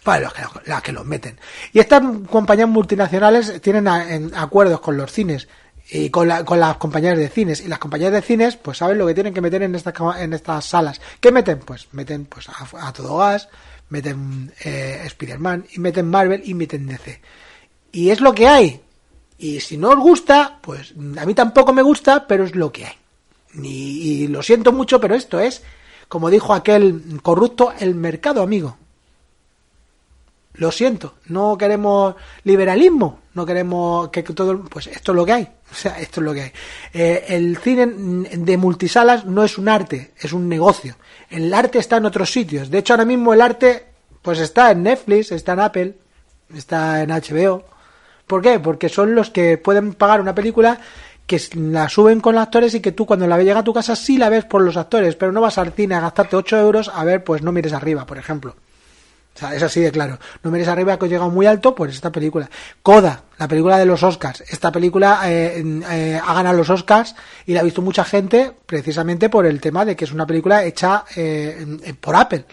[0.05, 1.39] los que, las que los meten.
[1.73, 5.47] Y estas compañías multinacionales tienen acuerdos con los cines
[5.93, 7.59] y con, con las compañías de cines.
[7.59, 10.33] Y las compañías de cines, pues saben lo que tienen que meter en, estas en
[10.33, 11.01] estas salas.
[11.19, 11.59] ¿Qué meten?
[11.59, 13.49] Pues meten pues a, todo gas,
[13.89, 17.19] meten eh, Spider-Man, y meten Marvel y meten DC.
[17.91, 18.81] Y es lo que hay.
[19.37, 22.85] Y si no os gusta, pues a mí tampoco me gusta, pero es lo que
[22.85, 22.95] hay.
[23.61, 25.61] Y lo siento mucho, pero esto es,
[26.07, 28.77] como dijo aquel corrupto, el mercado amigo.
[30.55, 35.43] Lo siento, no queremos liberalismo, no queremos que todo, pues esto es lo que hay,
[35.71, 36.51] o sea, esto es lo que hay.
[36.93, 40.97] Eh, el cine de multisalas no es un arte, es un negocio.
[41.29, 42.69] El arte está en otros sitios.
[42.69, 43.85] De hecho, ahora mismo el arte,
[44.21, 45.95] pues está en Netflix, está en Apple,
[46.53, 47.63] está en HBO.
[48.27, 48.59] ¿Por qué?
[48.59, 50.79] Porque son los que pueden pagar una película
[51.25, 53.95] que la suben con los actores y que tú cuando la llega a tu casa
[53.95, 56.91] sí la ves por los actores, pero no vas al cine a gastarte 8 euros
[56.93, 58.55] a ver, pues no mires arriba, por ejemplo.
[59.33, 60.19] O sea, es así de claro.
[60.43, 62.49] No mires arriba que he llegado muy alto, pues esta película.
[62.83, 64.41] Coda, la película de los Oscars.
[64.41, 67.15] Esta película eh, eh, ha ganado los Oscars
[67.45, 70.63] y la ha visto mucha gente precisamente por el tema de que es una película
[70.63, 72.45] hecha eh, por Apple.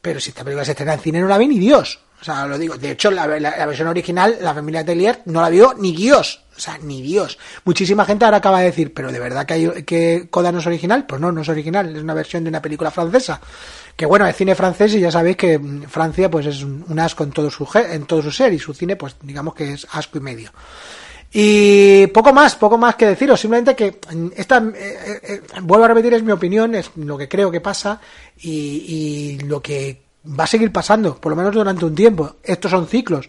[0.00, 2.00] Pero si esta película se estrena en cine no la ve ni Dios.
[2.20, 2.76] O sea, lo digo.
[2.76, 6.44] De hecho, la, versión original, la familia Telier, no la vio ni Dios.
[6.58, 7.38] O sea, ni Dios.
[7.64, 10.66] Muchísima gente ahora acaba de decir, pero ¿de verdad que, hay, que Coda no es
[10.66, 11.06] original?
[11.06, 11.96] Pues no, no es original.
[11.96, 13.40] Es una versión de una película francesa
[13.96, 17.32] que bueno, es cine francés y ya sabéis que Francia pues es un asco en
[17.32, 20.20] todo su en todo su ser y su cine pues digamos que es asco y
[20.20, 20.52] medio.
[21.32, 23.98] Y poco más, poco más que deciros, simplemente que
[24.34, 27.60] esta, eh, eh, eh, vuelvo a repetir, es mi opinión, es lo que creo que
[27.60, 28.00] pasa
[28.40, 32.36] y, lo que va a seguir pasando, por lo menos durante un tiempo.
[32.42, 33.28] Estos son ciclos.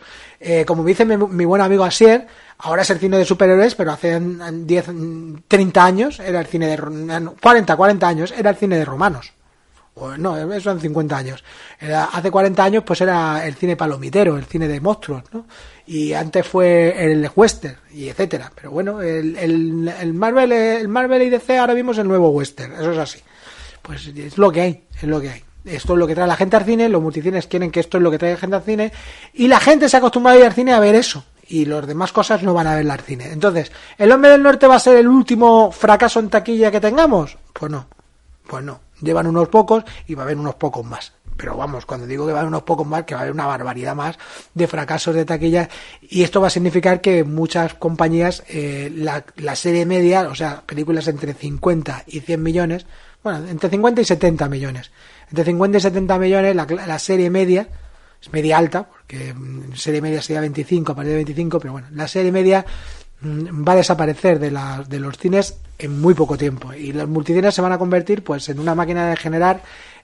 [0.65, 2.27] como me dice mi, buen amigo Asier,
[2.59, 4.85] ahora es el cine de superhéroes, pero hace 10,
[5.47, 7.29] 30 años era el cine de...
[7.41, 9.33] 40, 40 años era el cine de romanos
[10.17, 11.43] no, eso son 50 años.
[12.11, 15.45] hace 40 años pues era el cine palomitero, el cine de monstruos, ¿no?
[15.85, 18.51] Y antes fue el western y etcétera.
[18.53, 22.73] Pero bueno, el, el, Marvel, el Marvel y DC ahora mismo es el nuevo western,
[22.73, 23.19] eso es así.
[23.81, 25.43] Pues es lo que hay, es lo que hay.
[25.65, 28.03] Esto es lo que trae la gente al cine, los multicines quieren que esto es
[28.03, 28.91] lo que trae la gente al cine
[29.33, 31.85] y la gente se ha acostumbrado a ir al cine a ver eso y las
[31.85, 33.31] demás cosas no van a ver al cine.
[33.31, 37.37] Entonces, ¿el hombre del norte va a ser el último fracaso en taquilla que tengamos?
[37.53, 37.87] Pues no,
[38.47, 41.13] pues no llevan unos pocos y va a haber unos pocos más.
[41.37, 43.33] Pero vamos, cuando digo que va a haber unos pocos más, que va a haber
[43.33, 44.17] una barbaridad más
[44.53, 45.69] de fracasos de taquilla.
[46.01, 50.63] Y esto va a significar que muchas compañías, eh, la, la serie media, o sea,
[50.65, 52.85] películas entre 50 y 100 millones,
[53.23, 54.91] bueno, entre 50 y 70 millones.
[55.29, 57.67] Entre 50 y 70 millones, la, la serie media,
[58.21, 61.87] es media alta, porque mm, serie media sería 25, a partir de 25, pero bueno,
[61.91, 62.65] la serie media
[63.21, 66.73] Mm, va a desaparecer de, la, de los cines en muy poco tiempo.
[66.73, 69.61] Y los multicines se van a convertir pues en una máquina de generar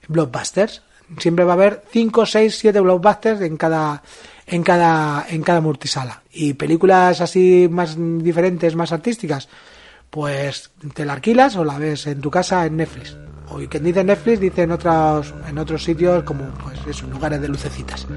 [0.07, 0.81] blockbusters.
[1.19, 4.03] Siempre va a haber 5, 6, 7 blockbusters en cada
[4.47, 6.23] en cada en cada multisala.
[6.31, 9.47] Y películas así más diferentes más artísticas
[10.09, 13.17] pues te la alquilas o la ves en tu casa en Netflix
[13.49, 17.47] o quien dice Netflix dice en otros en otros sitios como pues eso lugares de
[17.47, 18.07] lucecitas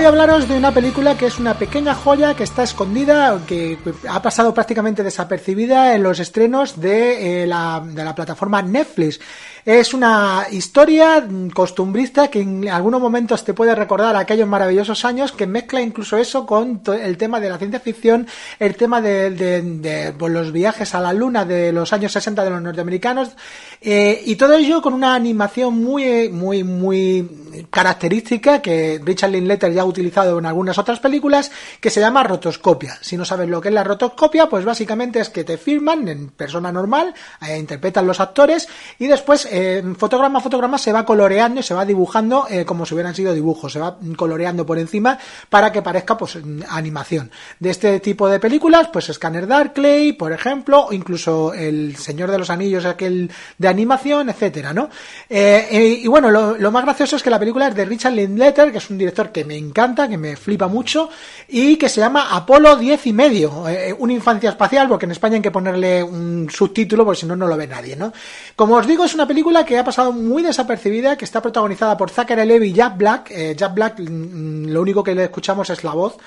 [0.00, 3.76] Voy a hablaros de una película que es una pequeña joya que está escondida, que
[4.08, 9.20] ha pasado prácticamente desapercibida en los estrenos de, eh, de la plataforma Netflix.
[9.64, 15.46] Es una historia costumbrista que en algunos momentos te puede recordar aquellos maravillosos años que
[15.46, 18.26] mezcla incluso eso con el tema de la ciencia ficción,
[18.58, 22.62] el tema de, pues, los viajes a la luna de los años 60 de los
[22.62, 23.30] norteamericanos
[23.82, 29.82] eh, y todo ello con una animación muy, muy, muy característica que Richard Linklater ya
[29.82, 32.98] ha utilizado en algunas otras películas que se llama rotoscopia.
[33.00, 36.28] Si no sabes lo que es la rotoscopia, pues básicamente es que te firman en
[36.28, 37.14] persona normal,
[37.46, 38.68] eh, interpretan los actores
[38.98, 42.86] y después eh, fotograma a fotograma se va coloreando y se va dibujando eh, como
[42.86, 47.30] si hubieran sido dibujos, se va coloreando por encima para que parezca pues animación.
[47.58, 52.38] De este tipo de películas, pues Scanner Darkly, por ejemplo, o incluso El Señor de
[52.38, 54.88] los Anillos, aquel de animación, etcétera, ¿no?
[55.28, 58.78] Eh, y bueno, lo, más gracioso es que la película es de Richard Linklater, que
[58.78, 61.10] es un director que me encanta, que me flipa mucho,
[61.48, 63.64] y que se llama Apolo 10 y medio,
[63.98, 67.46] una infancia espacial, porque en España hay que ponerle un subtítulo, porque si no, no
[67.46, 68.12] lo ve nadie, ¿no?
[68.54, 71.96] Como os digo, es una película película que ha pasado muy desapercibida, que está protagonizada
[71.96, 73.30] por Zachary Levi y Jack Black.
[73.30, 76.18] Eh, Jack Black, mm, lo único que le escuchamos es la voz.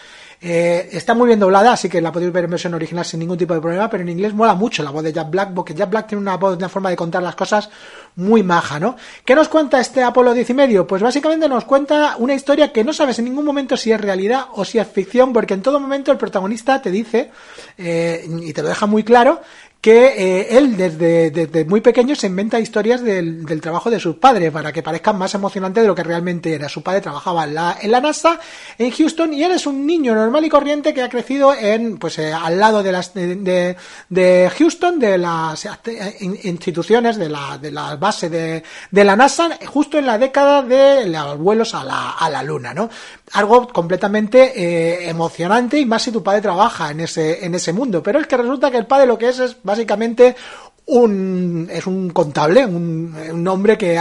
[0.41, 3.37] Eh, está muy bien doblada, así que la podéis ver en versión original sin ningún
[3.37, 5.91] tipo de problema, pero en inglés mola mucho la voz de Jack Black, porque Jack
[5.91, 7.69] Black tiene una voz, una forma de contar las cosas
[8.15, 8.95] muy maja, ¿no?
[9.23, 10.87] ¿Qué nos cuenta este Apolo 10 y medio?
[10.87, 14.47] Pues básicamente nos cuenta una historia que no sabes en ningún momento si es realidad
[14.53, 17.29] o si es ficción, porque en todo momento el protagonista te dice,
[17.77, 19.39] eh, y te lo deja muy claro,
[19.83, 24.71] que eh, él desde, muy pequeño se inventa historias del, trabajo de sus padres para
[24.71, 26.69] que parezcan más emocionantes de lo que realmente era.
[26.69, 28.39] Su padre trabajaba en la, en la NASA,
[28.77, 32.17] en Houston, y él es un niño normal y corriente que ha crecido en, pues,
[32.17, 33.75] eh, al lado de las, de,
[34.07, 39.59] de, Houston, de las eh, instituciones, de la, de la base de, de la NASA,
[39.67, 42.89] justo en la década de los vuelos a la, a la Luna, ¿no?
[43.33, 48.01] Algo completamente emocionante y más si tu padre trabaja en ese, en ese mundo.
[48.01, 50.35] Pero es que resulta que el padre lo que es es básicamente
[50.85, 53.99] un, es un contable, un, un hombre que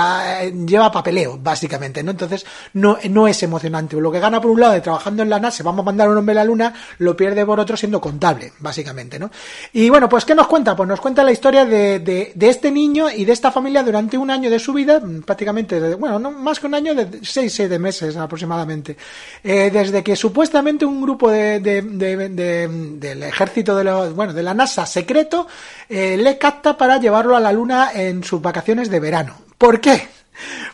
[0.67, 2.11] lleva papeleo, básicamente, ¿no?
[2.11, 3.97] Entonces, no, no es emocionante.
[3.97, 6.11] Lo que gana por un lado de trabajando en la NASA, vamos a mandar a
[6.11, 9.31] un hombre a la luna, lo pierde por otro siendo contable, básicamente, ¿no?
[9.73, 10.75] Y bueno, pues, ¿qué nos cuenta?
[10.75, 14.31] Pues nos cuenta la historia de, de, este niño y de esta familia durante un
[14.31, 18.17] año de su vida, prácticamente, bueno, no más que un año, de seis, siete meses
[18.17, 18.97] aproximadamente.
[19.45, 22.69] Eh, desde que supuestamente un grupo de, de,
[22.99, 25.47] del ejército de los, bueno, de la NASA secreto,
[25.89, 29.35] eh, le capta para llevarlo a la luna en sus vacaciones de verano.
[29.59, 30.09] ¿Por qué?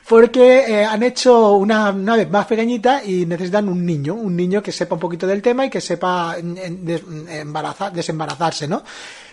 [0.09, 4.73] Porque eh, han hecho una nave más pequeñita y necesitan un niño, un niño que
[4.73, 8.83] sepa un poquito del tema y que sepa embarazar, desembarazarse, ¿no?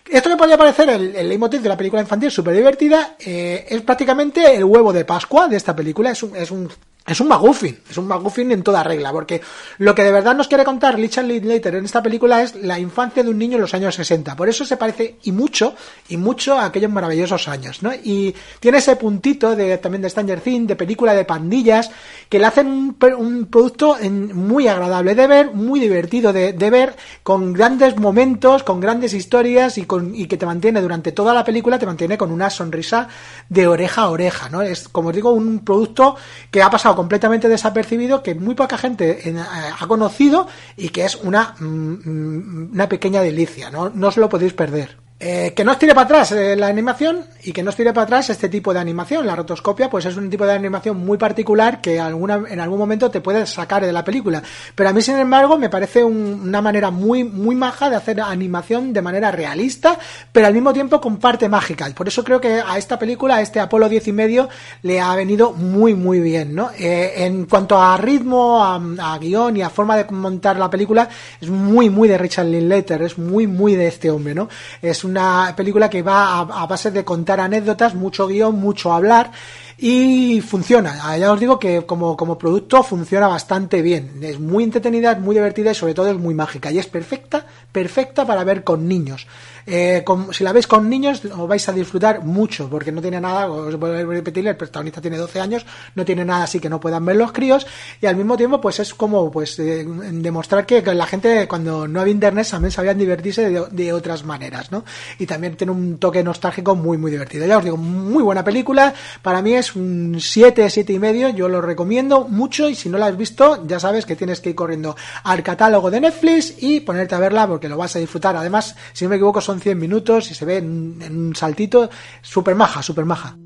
[0.08, 3.82] Esto que podría parecer el, el leitmotiv de la película infantil súper divertida, eh, es
[3.82, 6.12] prácticamente el huevo de Pascua de esta película.
[6.12, 6.70] Es un
[7.08, 9.40] es un McGuffin, es un McGuffin en toda regla, porque
[9.78, 13.22] lo que de verdad nos quiere contar Richard Linklater en esta película es la infancia
[13.22, 14.36] de un niño en los años 60.
[14.36, 15.76] Por eso se parece y mucho,
[16.10, 17.94] y mucho a aquellos maravillosos años, ¿no?
[17.94, 21.92] Y tiene ese puntito de también de Stranger Things, de película de pandillas,
[22.28, 23.98] que le hacen un, producto
[24.34, 29.86] muy agradable de ver, muy divertido de, ver, con grandes momentos, con grandes historias y,
[29.86, 33.08] con, y que te mantiene durante toda la película, te mantiene con una sonrisa
[33.48, 34.64] de oreja a oreja, ¿no?
[34.64, 36.16] Es, como os digo, un producto
[36.50, 41.16] que ha pasado completamente desapercibido que muy poca gente eh, ha conocido y que es
[41.16, 43.90] una, mm, mm, una pequeña delicia, ¿no?
[43.90, 45.05] no os lo podéis perder.
[45.18, 47.94] Eh, que no os tire para atrás eh, la animación y que no os tire
[47.94, 49.26] para atrás este tipo de animación.
[49.26, 53.10] La rotoscopia, pues es un tipo de animación muy particular que alguna, en algún momento
[53.10, 54.44] te puede sacar de la película.
[54.76, 58.92] Pero a mí, sin embargo, me parece una manera muy, muy maja de hacer animación
[58.92, 59.98] de manera realista,
[60.34, 61.90] pero al mismo tiempo con parte mágica.
[61.96, 64.50] Por eso creo que a esta película, a este Apolo 10 y medio,
[64.82, 66.72] le ha venido muy, muy bien, ¿no?
[66.78, 71.08] Eh, en cuanto a ritmo, a, guion y a forma de montar la película,
[71.40, 74.50] es muy, muy de Richard Linklater, es muy, muy de este hombre, ¿no?
[74.82, 79.32] Es una película que va a, base de contar anécdotas, mucho guion, mucho hablar
[79.78, 81.18] y funciona.
[81.18, 84.20] Ya os digo que como, como producto funciona bastante bien.
[84.22, 86.72] Es muy entretenida, es muy divertida y sobre todo es muy mágica.
[86.72, 89.28] Y es perfecta, perfecta para ver con niños.
[89.68, 93.50] Eh, si la veis con niños, os vais a disfrutar mucho, porque no tiene nada,
[93.50, 96.80] os voy a repetir, el protagonista tiene 12 años, no tiene nada así que no
[96.80, 97.66] puedan ver los críos,
[98.00, 102.00] y al mismo tiempo, pues es como pues eh, demostrar que, la gente, cuando no
[102.00, 104.84] había internet, también sabían divertirse de, otras maneras, ¿no?
[105.20, 107.46] Y también tiene un toque nostálgico muy, muy divertido.
[107.46, 111.48] Ya os digo, muy buena película, para mí es un 7, 7 y medio, yo
[111.48, 114.56] lo recomiendo mucho y si no la has visto, ya sabes que tienes que ir
[114.56, 118.36] corriendo al catálogo de Netflix y ponerte a verla porque lo vas a disfrutar.
[118.36, 121.90] Además, si no me equivoco, son 100 minutos y se ve en, un saltito,
[122.22, 123.38] super maja, super maja.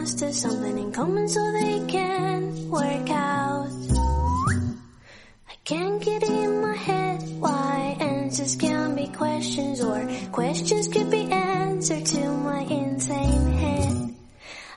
[0.00, 3.68] Must have something in common so they can work out.
[5.52, 10.00] I can't get in my head why answers can be questions or
[10.32, 14.14] questions could be answered to my insane head.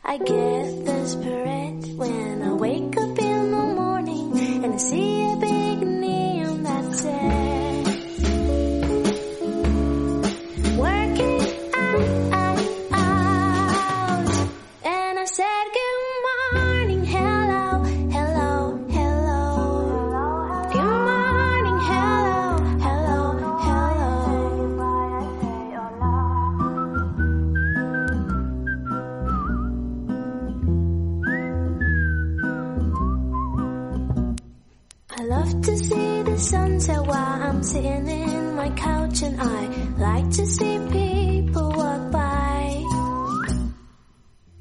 [0.03, 5.87] I get desperate when I wake up in the morning and I see a big
[5.87, 7.42] neon that says
[35.63, 39.61] to see the sunset while I'm sitting in my couch and I
[39.97, 42.83] like to see people walk by.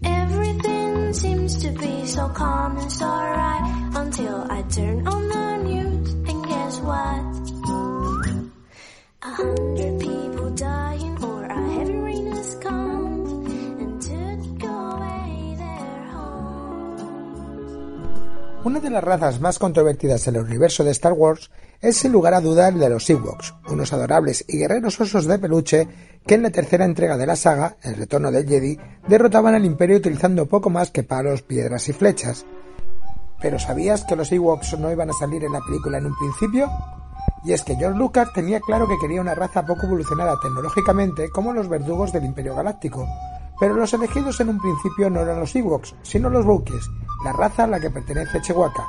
[0.04, 6.12] Everything seems to be so calm and so right until I turn on the news
[6.12, 7.22] and guess what?
[9.22, 10.01] A hundred
[18.64, 22.32] Una de las razas más controvertidas en el universo de Star Wars es sin lugar
[22.34, 25.88] a duda el de los Ewoks, unos adorables y guerreros osos de peluche
[26.24, 29.96] que en la tercera entrega de la saga, El Retorno del Jedi, derrotaban al Imperio
[29.96, 32.46] utilizando poco más que palos, piedras y flechas.
[33.40, 36.70] ¿Pero sabías que los Ewoks no iban a salir en la película en un principio?
[37.44, 41.52] Y es que George Lucas tenía claro que quería una raza poco evolucionada tecnológicamente como
[41.52, 43.08] los verdugos del Imperio Galáctico,
[43.58, 46.88] pero los elegidos en un principio no eran los Ewoks, sino los Wookiees,
[47.24, 48.86] la raza a la que pertenece Chewbacca.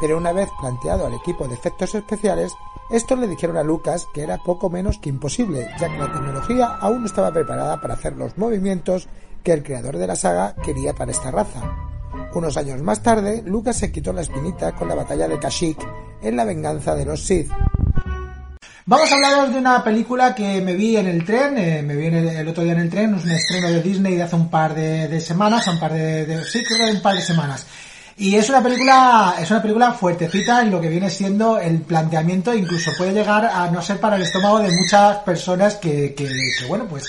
[0.00, 2.52] Pero una vez planteado al equipo de efectos especiales,
[2.90, 6.66] estos le dijeron a Lucas que era poco menos que imposible, ya que la tecnología
[6.80, 9.08] aún no estaba preparada para hacer los movimientos
[9.44, 11.60] que el creador de la saga quería para esta raza.
[12.34, 15.78] Unos años más tarde, Lucas se quitó la espinita con la batalla de Kashyyyk
[16.22, 17.50] en la venganza de los Sith.
[18.90, 22.06] Vamos a hablaros de una película que me vi en el tren, eh, me vi
[22.06, 24.74] el, otro día en el tren, es un estreno de Disney de hace un par
[24.74, 27.64] de, de semanas, un par de, sí, creo que un par de semanas.
[28.16, 32.52] Y es una película, es una película fuertecita en lo que viene siendo el planteamiento,
[32.52, 36.66] incluso puede llegar a no ser para el estómago de muchas personas que, que, que,
[36.66, 37.04] bueno, pues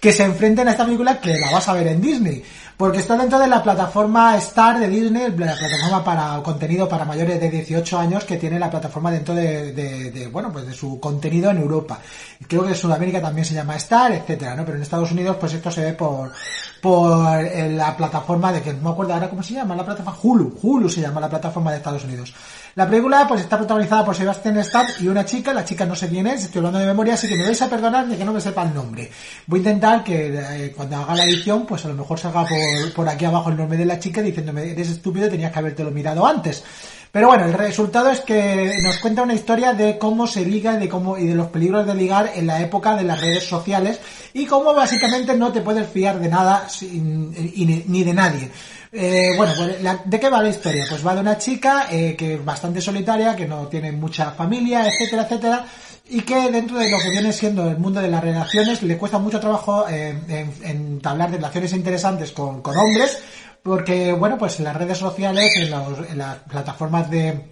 [0.00, 2.42] que se enfrenten a esta película que la vas a ver en Disney.
[2.82, 7.40] Porque está dentro de la plataforma Star de Disney, la plataforma para contenido para mayores
[7.40, 10.98] de 18 años que tiene la plataforma dentro de, de- de, bueno, pues de su
[10.98, 12.00] contenido en Europa.
[12.48, 14.64] Creo que en Sudamérica también se llama Star, etcétera, ¿no?
[14.64, 16.32] Pero en Estados Unidos, pues esto se ve por,
[16.80, 20.18] por eh, la plataforma de que no me acuerdo ahora cómo se llama, la plataforma
[20.20, 22.34] Hulu, Hulu se llama la plataforma de Estados Unidos.
[22.74, 26.08] La película pues está protagonizada por Sebastian Stan y una chica, la chica no sé
[26.08, 28.32] quién es, estoy hablando de memoria, así que me vais a perdonar de que no
[28.32, 29.10] me sepa el nombre.
[29.46, 32.94] Voy a intentar que eh, cuando haga la edición, pues a lo mejor salga por,
[32.94, 36.26] por aquí abajo el nombre de la chica diciéndome, eres estúpido, tenías que habértelo mirado
[36.26, 36.64] antes.
[37.12, 40.78] Pero bueno, el resultado es que nos cuenta una historia de cómo se liga y
[40.78, 44.00] de cómo y de los peligros de ligar en la época de las redes sociales
[44.32, 48.50] y cómo básicamente no te puedes fiar de nada ni, ni de nadie.
[48.94, 50.84] Eh, bueno, pues, la- ¿de qué va la historia?
[50.88, 54.86] Pues va de una chica eh, que es bastante solitaria, que no tiene mucha familia,
[54.86, 55.64] etcétera, etcétera,
[56.10, 59.18] y que dentro de lo que viene siendo el mundo de las relaciones le cuesta
[59.18, 63.18] mucho trabajo eh, en, en entablar relaciones interesantes con, con hombres,
[63.62, 67.46] porque, bueno, pues en las redes sociales, en, los- en las plataformas de,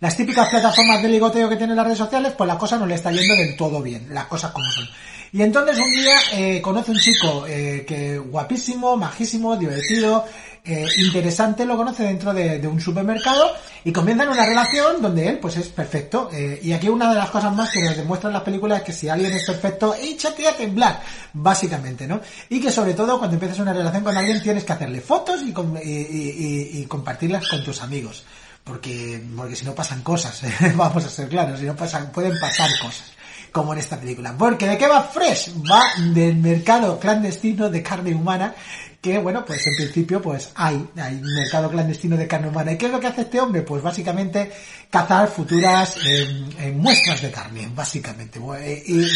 [0.00, 2.96] las típicas plataformas de ligoteo que tienen las redes sociales, pues la cosa no le
[2.96, 4.84] está yendo del todo bien, las cosas como son.
[5.32, 10.24] Y entonces un día eh, conoce un chico eh, que guapísimo, majísimo, divertido,
[10.64, 13.52] eh, interesante, lo conoce dentro de, un supermercado
[13.84, 16.28] y comienzan una relación donde él pues es perfecto.
[16.32, 18.92] Eh, y aquí una de las cosas más que nos demuestran las películas es que
[18.92, 21.00] si alguien es perfecto, échate a temblar,
[21.32, 22.20] básicamente, ¿no?
[22.48, 25.52] Y que sobre todo cuando empiezas una relación con alguien tienes que hacerle fotos y,
[25.52, 28.24] com- y- y- compartirlas con tus amigos.
[28.62, 30.42] Porque porque si no pasan cosas
[30.76, 33.04] vamos a ser claros si no pasan pueden pasar cosas
[33.50, 34.34] como en esta película.
[34.38, 35.82] Porque de qué va Fresh va
[36.12, 38.54] del mercado clandestino de carne humana
[39.00, 42.72] que bueno pues en principio pues hay hay un mercado clandestino de carne humana.
[42.72, 44.50] Y qué es lo que hace este hombre pues básicamente
[44.90, 48.38] cazar futuras eh, eh, muestras de carne básicamente.
[48.58, 49.06] Eh, y,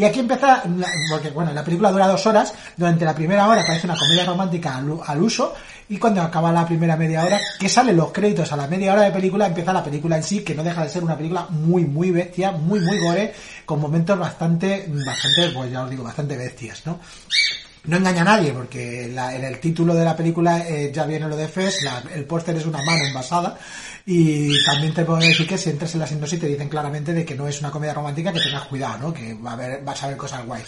[0.00, 0.62] y aquí empieza
[1.10, 4.76] porque bueno la película dura dos horas durante la primera hora parece una comedia romántica
[4.76, 5.54] al, al uso
[5.88, 9.02] y cuando acaba la primera media hora, que salen los créditos a la media hora
[9.02, 11.84] de película, empieza la película en sí, que no deja de ser una película muy,
[11.84, 13.32] muy bestia, muy, muy gore,
[13.64, 16.98] con momentos bastante, bastante, pues ya os digo, bastante bestias, ¿no?
[17.86, 21.36] No engaña a nadie, porque en el título de la película eh, ya viene lo
[21.36, 23.56] de Fes, el póster es una mano envasada,
[24.04, 27.24] y también te puedo decir que si entras en la sinopsis te dicen claramente de
[27.24, 29.14] que no es una comedia romántica, que tengas cuidado, ¿no?
[29.14, 30.66] Que va a haber, vas a ver cosas guays.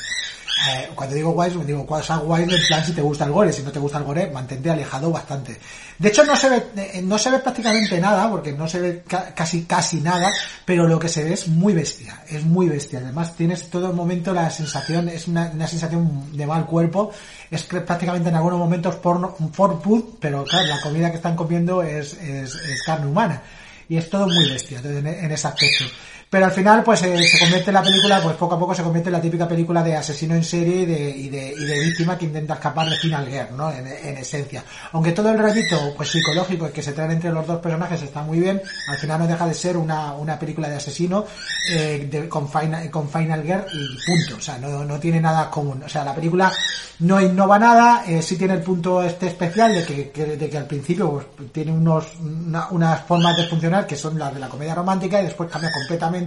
[0.67, 3.63] Eh, cuando digo guays, digo cosas guays en plan si te gusta el gore, si
[3.63, 5.57] no te gusta el gore, mantente alejado bastante.
[5.99, 9.03] De hecho no se ve, eh, no se ve prácticamente nada, porque no se ve
[9.07, 10.33] ca- casi casi nada,
[10.65, 12.99] pero lo que se ve es muy bestia, es muy bestia.
[12.99, 17.13] Además tienes todo el momento la sensación, es una, una sensación de mal cuerpo,
[17.51, 21.37] es que prácticamente en algunos momentos porno, for food, pero claro, la comida que están
[21.37, 23.43] comiendo es, es, es carne humana.
[23.91, 25.85] Y es todo muy bestia en, en ese aspecto.
[26.31, 28.83] Pero al final, pues eh, se convierte en la película, pues poco a poco se
[28.83, 31.81] convierte en la típica película de asesino en serie y de, y de, y de
[31.81, 33.71] víctima que intenta escapar de Final Girl, ¿no?
[33.73, 34.63] En, en esencia.
[34.93, 38.41] Aunque todo el rollito, pues psicológico que se trae entre los dos personajes está muy
[38.41, 41.25] bien, al final no deja de ser una, una película de asesino
[41.71, 44.37] eh, de- con, final, con Final Girl y punto.
[44.37, 45.83] O sea, no, no tiene nada común.
[45.83, 46.53] O sea, la película
[47.01, 50.59] no innova nada, eh, sí tiene el punto este especial de que, que- de que
[50.59, 54.49] al principio pues, tiene unos, una- unas formas de funcionar que son las de la
[54.49, 56.18] comedia romántica y después cambia completamente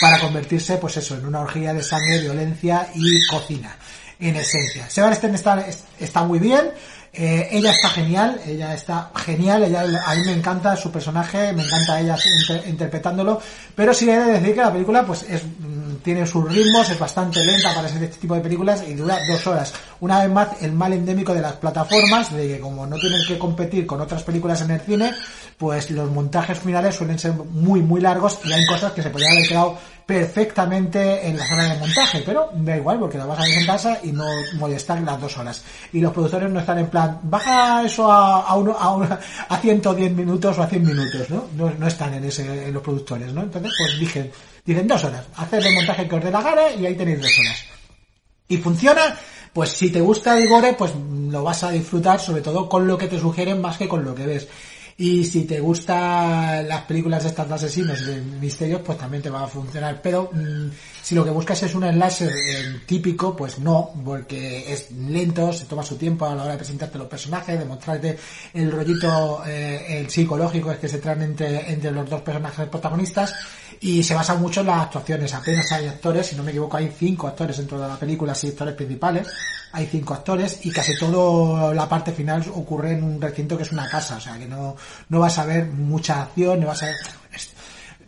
[0.00, 3.76] para convertirse, pues eso, en una orgía de sangre, violencia y cocina,
[4.18, 4.88] en esencia.
[4.88, 5.64] Sebastian está,
[5.98, 6.70] está muy bien,
[7.20, 11.64] eh, ella está genial, ella está genial, ella, a mí me encanta su personaje, me
[11.64, 13.40] encanta ella inter- interpretándolo,
[13.74, 16.98] pero sí he de decir que la película pues es, mm, tiene sus ritmos, es
[16.98, 19.74] bastante lenta para ser este tipo de películas y dura dos horas.
[20.00, 23.36] Una vez más, el mal endémico de las plataformas, de que como no tienen que
[23.36, 25.10] competir con otras películas en el cine,
[25.56, 29.32] pues los montajes finales suelen ser muy, muy largos y hay cosas que se podrían
[29.32, 29.76] haber quedado
[30.08, 34.10] perfectamente en la zona de montaje, pero da igual porque la ver en casa y
[34.10, 35.62] no molestan las dos horas.
[35.92, 39.18] Y los productores no están en plan, baja eso a, a, uno, a,
[39.50, 41.48] a 110 minutos o a 100 minutos, ¿no?
[41.54, 43.42] No, no están en ese, en los productores, ¿no?
[43.42, 44.32] Entonces, pues dicen,
[44.64, 47.38] dicen dos horas, hacer el montaje que os dé la gana y ahí tenéis dos
[47.40, 47.64] horas.
[48.48, 49.14] Y funciona,
[49.52, 52.96] pues si te gusta el gore, pues lo vas a disfrutar sobre todo con lo
[52.96, 54.48] que te sugieren más que con lo que ves.
[55.00, 59.30] Y si te gustan las películas de estas de asesinos de misterios, pues también te
[59.30, 60.02] va a funcionar.
[60.02, 60.70] Pero mm,
[61.08, 65.64] si lo que buscas es un slasher eh, típico, pues no, porque es lento, se
[65.64, 68.18] toma su tiempo a la hora de presentarte los personajes, de mostrarte
[68.52, 73.34] el rollito, eh, el psicológico que se traen entre, entre los dos personajes protagonistas
[73.80, 75.32] y se basa mucho en las actuaciones.
[75.32, 78.52] Apenas hay actores, si no me equivoco, hay cinco actores dentro de la película, seis
[78.52, 79.28] actores principales.
[79.72, 83.72] Hay cinco actores y casi toda la parte final ocurre en un recinto que es
[83.72, 84.76] una casa, o sea que no,
[85.08, 86.96] no vas a ver mucha acción, no vas a ver...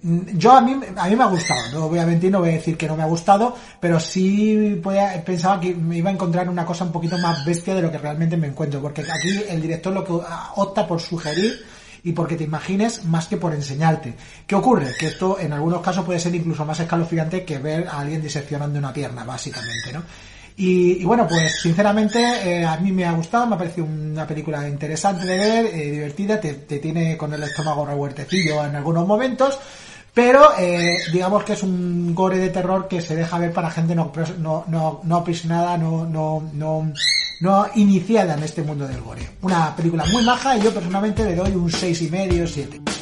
[0.03, 2.53] Yo a mí, a mí me ha gustado, no voy a mentir, no voy a
[2.53, 6.49] decir que no me ha gustado, pero sí podía- pensaba que me iba a encontrar
[6.49, 9.61] una cosa un poquito más bestia de lo que realmente me encuentro, porque aquí el
[9.61, 10.13] director lo que
[10.57, 11.63] opta por sugerir
[12.03, 14.15] y porque te imagines más que por enseñarte.
[14.47, 14.95] ¿Qué ocurre?
[14.99, 18.79] Que esto en algunos casos puede ser incluso más escalofriante que ver a alguien diseccionando
[18.79, 20.03] una pierna, básicamente, ¿no?
[20.57, 24.27] Y, y bueno, pues sinceramente eh, a mí me ha gustado, me ha parecido una
[24.27, 29.07] película interesante de ver, eh, divertida, te, te tiene con el estómago revuertecillo en algunos
[29.07, 29.59] momentos,
[30.21, 33.95] pero eh, digamos que es un gore de terror que se deja ver para gente
[33.95, 36.93] no, no, no, aprisionada, no, no, no,
[37.41, 39.27] no iniciada en este mundo del gore.
[39.41, 43.00] Una película muy maja y yo personalmente le doy un seis y medio, 7.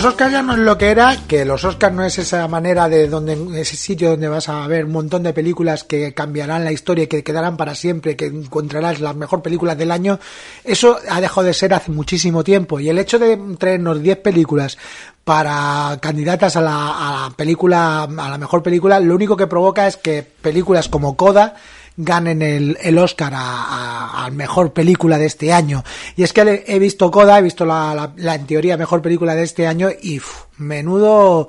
[0.00, 2.88] Los Oscars ya no es lo que era, que los Oscars no es esa manera
[2.88, 6.72] de donde ese sitio donde vas a ver un montón de películas que cambiarán la
[6.72, 10.18] historia que quedarán para siempre, que encontrarás las mejor películas del año.
[10.64, 14.78] Eso ha dejado de ser hace muchísimo tiempo y el hecho de traernos 10 películas
[15.22, 19.86] para candidatas a la, a la película, a la mejor película, lo único que provoca
[19.86, 21.56] es que películas como Coda
[22.02, 25.82] ganen el, el Oscar a, a- mejor película de este año.
[26.16, 29.34] Y es que he visto Coda, he visto la, la, la, en teoría mejor película
[29.34, 30.20] de este año y
[30.58, 31.48] menudo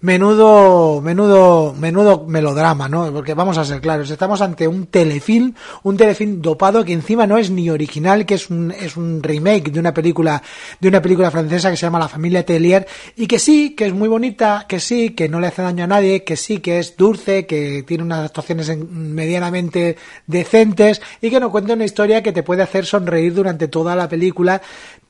[0.00, 3.12] menudo menudo menudo melodrama, ¿no?
[3.12, 7.36] Porque vamos a ser claros, estamos ante un telefilm, un telefilm dopado que encima no
[7.36, 10.40] es ni original, que es un es un remake de una película
[10.80, 12.86] de una película francesa que se llama La familia Tellier
[13.16, 15.88] y que sí, que es muy bonita, que sí, que no le hace daño a
[15.88, 19.96] nadie, que sí, que es dulce, que tiene unas actuaciones en- medianamente
[20.28, 24.08] decentes y que nos cuenta una historia que te puede hacer sonreír durante toda la
[24.08, 24.62] película,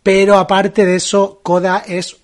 [0.02, 2.16] pero aparte de eso, Coda es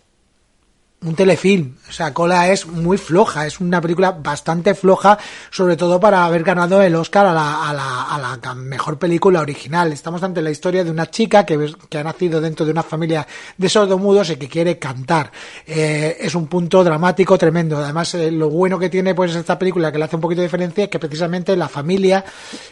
[1.02, 1.74] un telefilm.
[1.86, 5.18] O sea, Cola es muy floja, es una película bastante floja,
[5.50, 9.40] sobre todo para haber ganado el Oscar a la, a la, a la mejor película
[9.40, 9.92] original.
[9.92, 13.26] Estamos ante la historia de una chica que, que ha nacido dentro de una familia
[13.58, 15.30] de sordomudos y que quiere cantar.
[15.66, 17.76] Eh, es un punto dramático tremendo.
[17.76, 20.46] Además, eh, lo bueno que tiene pues esta película, que le hace un poquito de
[20.46, 22.24] diferencia, es que precisamente la familia,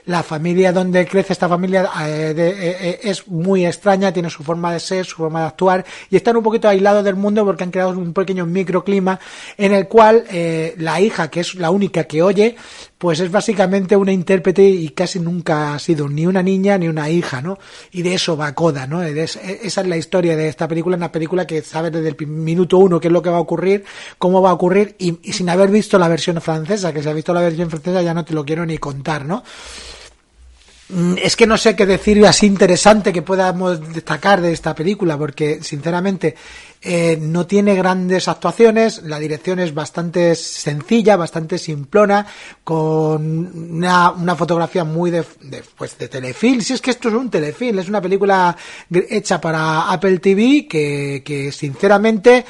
[0.07, 4.43] la familia donde crece esta familia eh, de- eh, eh, es muy extraña, tiene su
[4.43, 7.65] forma de ser, su forma de actuar y están un poquito aislados del mundo porque
[7.65, 9.19] han creado un pequeño microclima
[9.57, 12.57] en el cual eh, la hija, que es la única que oye,
[12.99, 17.11] pues es básicamente una intérprete y casi nunca ha sido ni una niña ni una
[17.11, 17.59] hija, ¿no?
[17.91, 19.03] Y de eso va Coda, ¿no?
[19.03, 19.41] Esa
[19.81, 23.09] es la historia de esta película, una película que sabes desde el minuto uno qué
[23.09, 23.85] es lo que va a ocurrir,
[24.19, 27.35] cómo va a ocurrir y, sin haber visto la versión francesa, que si has visto
[27.35, 29.43] la versión francesa ya no te lo quiero ni contar, ¿no?
[30.91, 35.17] Mm, Es que no sé qué decir así interesante que podamos destacar de esta película,
[35.19, 36.37] porque sinceramente
[36.85, 42.27] eh, no tiene grandes actuaciones, la dirección es bastante sencilla, bastante simplona,
[42.65, 46.61] con una, una fotografía muy de, de, pues de telefilm.
[46.61, 48.57] Si es que esto es un telefilm, es una película
[48.91, 52.45] hecha para Apple TV que, que sinceramente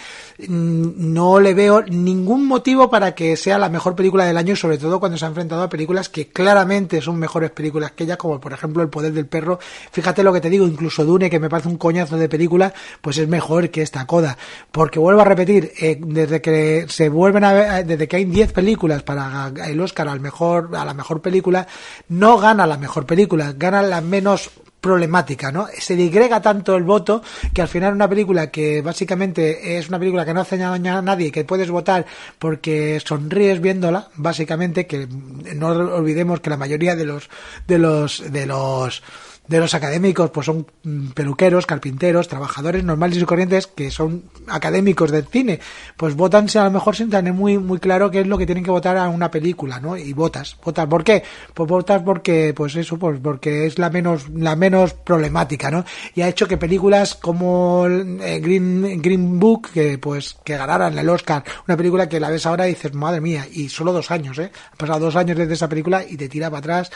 [0.49, 5.01] no le veo ningún motivo para que sea la mejor película del año, sobre todo
[5.01, 8.53] cuando se ha enfrentado a películas que claramente son mejores películas que ella, como por
[8.53, 9.59] ejemplo El Poder del Perro.
[9.91, 13.19] Fíjate lo que te digo, incluso Dune, que me parece un coñazo de película, pues
[13.19, 14.37] es mejor que esta coda.
[14.71, 18.53] Porque vuelvo a repetir, eh, desde que se vuelven a ver, desde que hay 10
[18.53, 21.67] películas para el Oscar al mejor, a la mejor película,
[22.09, 24.51] no gana la mejor película, gana la menos
[24.83, 25.69] problemática, ¿no?
[25.79, 27.23] Se digrega tanto el voto
[27.55, 31.01] que al final una película que básicamente es una película que no hace daño a
[31.01, 32.05] nadie, que puedes votar
[32.39, 35.07] porque sonríes viéndola, básicamente, que
[35.55, 37.31] no olvidemos que la mayoría de los
[37.69, 39.03] de los de los
[39.49, 45.11] de los académicos pues son mm, peluqueros, carpinteros, trabajadores normales y corrientes que son académicos
[45.11, 45.61] del cine,
[45.97, 48.65] pues votan a lo mejor sin tener muy muy claro qué es lo que tienen
[48.65, 49.97] que votar a una película, ¿no?
[49.97, 51.23] Y votas, votas, ¿por qué?
[51.55, 55.85] Pues votas porque pues eso, pues porque es la menos la menos problemática, ¿no?
[56.15, 61.09] Y ha hecho que películas como eh, Green Green Book que pues que ganaran el
[61.09, 64.39] Oscar, una película que la ves ahora y dices, "Madre mía", y solo dos años,
[64.39, 64.53] ¿eh?
[64.73, 66.91] Han pasado dos años desde esa película y te tira para atrás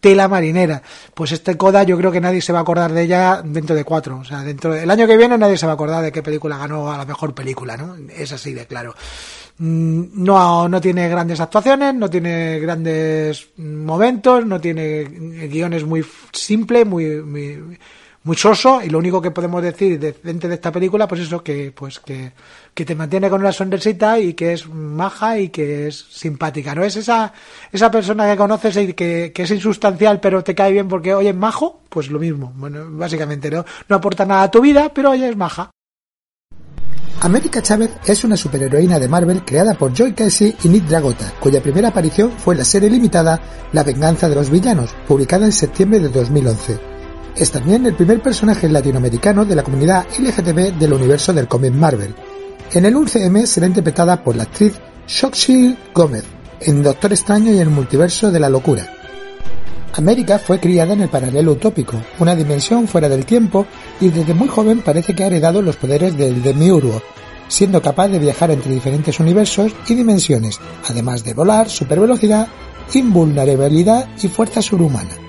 [0.00, 0.82] tela marinera.
[1.14, 3.84] Pues este Coda yo creo que nadie se va a acordar de ella dentro de
[3.84, 4.18] cuatro.
[4.18, 6.56] O sea, dentro del año que viene nadie se va a acordar de qué película
[6.58, 7.96] ganó a la mejor película, ¿no?
[8.16, 8.94] Es así de claro.
[9.58, 16.84] Mm, No, no tiene grandes actuaciones, no tiene grandes momentos, no tiene guiones muy simple,
[16.84, 17.78] muy, muy,
[18.22, 21.72] muy soso, y lo único que podemos decir de, de esta película, pues eso, que,
[21.72, 22.32] pues que,
[22.78, 26.84] que te mantiene con una sonrisita y que es maja y que es simpática, ¿no?
[26.84, 27.32] Es esa,
[27.72, 31.30] esa persona que conoces y que, que es insustancial pero te cae bien porque, oye,
[31.30, 33.64] es majo, pues lo mismo, bueno, básicamente, ¿no?
[33.88, 35.72] No aporta nada a tu vida, pero oye, es maja.
[37.20, 41.60] América Chávez es una superheroína de Marvel creada por Joy Casey y Nick Dragota, cuya
[41.60, 43.40] primera aparición fue en la serie limitada
[43.72, 46.78] La venganza de los villanos, publicada en septiembre de 2011.
[47.34, 52.14] Es también el primer personaje latinoamericano de la comunidad LGTB del universo del cómic Marvel.
[52.70, 54.74] En el UCM será interpretada por la actriz
[55.06, 56.24] Shoxil Gómez,
[56.60, 58.86] en Doctor Extraño y el multiverso de la locura.
[59.94, 63.66] América fue criada en el paralelo utópico, una dimensión fuera del tiempo,
[64.02, 67.00] y desde muy joven parece que ha heredado los poderes del Demiurgo,
[67.48, 72.48] siendo capaz de viajar entre diferentes universos y dimensiones, además de volar, supervelocidad,
[72.92, 75.27] invulnerabilidad y fuerza sobrehumana.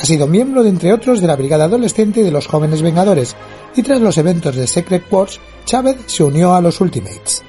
[0.00, 3.34] Ha sido miembro de entre otros de la Brigada Adolescente de los Jóvenes Vengadores,
[3.74, 7.42] y tras los eventos de Secret Wars, Chávez se unió a los Ultimates.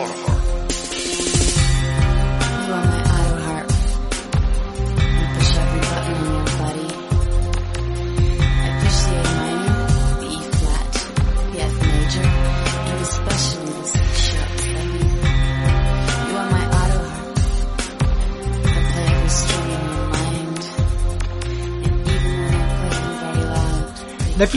[0.00, 0.29] beautiful.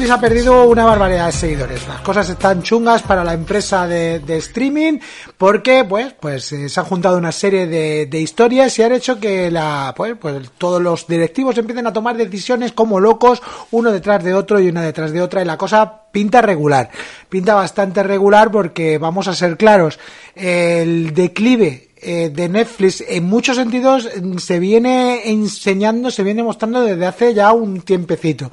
[0.03, 1.87] Netflix ha perdido una barbaridad de seguidores.
[1.87, 4.99] Las cosas están chungas para la empresa de, streaming
[5.37, 9.17] porque, pues, pues eh, se han juntado una serie de, de historias y han hecho
[9.17, 13.41] que la, pues, pues todos los directivos empiecen a tomar decisiones como locos,
[13.71, 16.89] uno detrás de otro y una detrás de otra y la cosa pinta regular.
[17.29, 19.99] Pinta bastante regular porque vamos a ser claros,
[20.35, 26.81] el declive eh, de Netflix en muchos sentidos mm, se viene enseñando, se viene mostrando
[26.81, 28.51] desde hace ya un tiempecito.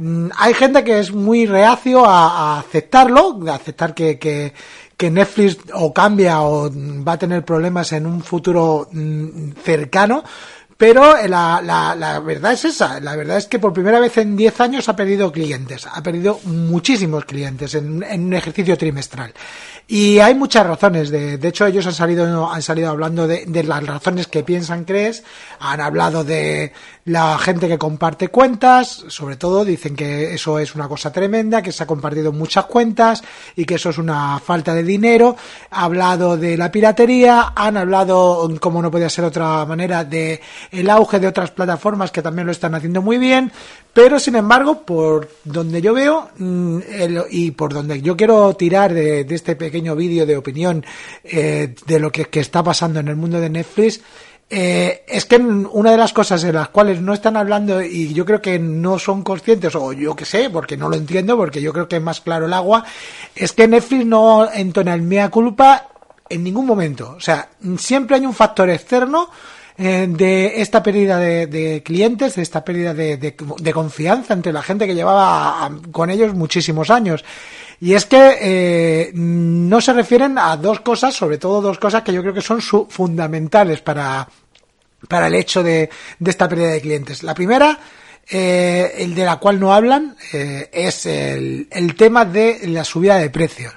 [0.00, 4.52] Mm, Hay gente que es muy reacio a, aceptarlo, a aceptar que, que,
[4.96, 6.70] que Netflix o cambia o
[7.06, 10.24] va a tener problemas en un futuro mm, cercano.
[10.80, 14.16] Pero eh, la, la, la verdad es esa, la verdad es que por primera vez
[14.16, 19.34] en 10 años ha perdido clientes, ha perdido muchísimos clientes en, un ejercicio trimestral.
[19.86, 23.62] Y hay muchas razones, de, de hecho ellos han salido, han salido hablando de, de
[23.62, 25.22] las razones que piensan crees,
[25.58, 26.72] han hablado de
[27.04, 31.72] la gente que comparte cuentas, sobre todo dicen que eso es una cosa tremenda, que
[31.72, 33.22] se ha compartido muchas cuentas
[33.56, 35.36] y que eso es una falta de dinero,
[35.70, 40.40] ha hablado de la piratería, han hablado, como no podía ser otra manera, de
[40.72, 43.50] el auge de otras plataformas que también lo están haciendo muy bien,
[43.92, 48.94] pero sin embargo, por donde yo veo mm, el- y por donde yo quiero tirar
[48.94, 50.84] de, de este pequeño vídeo de opinión
[51.24, 54.00] eh, de lo que, que está pasando en el mundo de Netflix,
[54.52, 58.24] eh, es que una de las cosas en las cuales no están hablando y yo
[58.24, 61.72] creo que no son conscientes, o yo que sé, porque no lo entiendo, porque yo
[61.72, 62.84] creo que es más claro el agua,
[63.36, 65.88] es que Netflix no entona el mea culpa
[66.28, 67.14] en ningún momento.
[67.16, 67.48] O sea,
[67.78, 69.30] siempre hay un factor externo
[69.80, 74.86] eh, de esta pérdida de, clientes, de esta pérdida de, de- confianza entre la gente
[74.86, 77.24] que llevaba con ellos muchísimos años.
[77.80, 82.12] Y es que eh, no se refieren a dos cosas, sobre todo dos cosas que
[82.12, 84.28] yo creo que son su- fundamentales para,
[85.08, 87.22] para el hecho de, de esta pérdida de clientes.
[87.22, 87.78] La primera,
[88.30, 93.16] eh, el de la cual no hablan, eh, es el, el tema de la subida
[93.16, 93.72] de precios.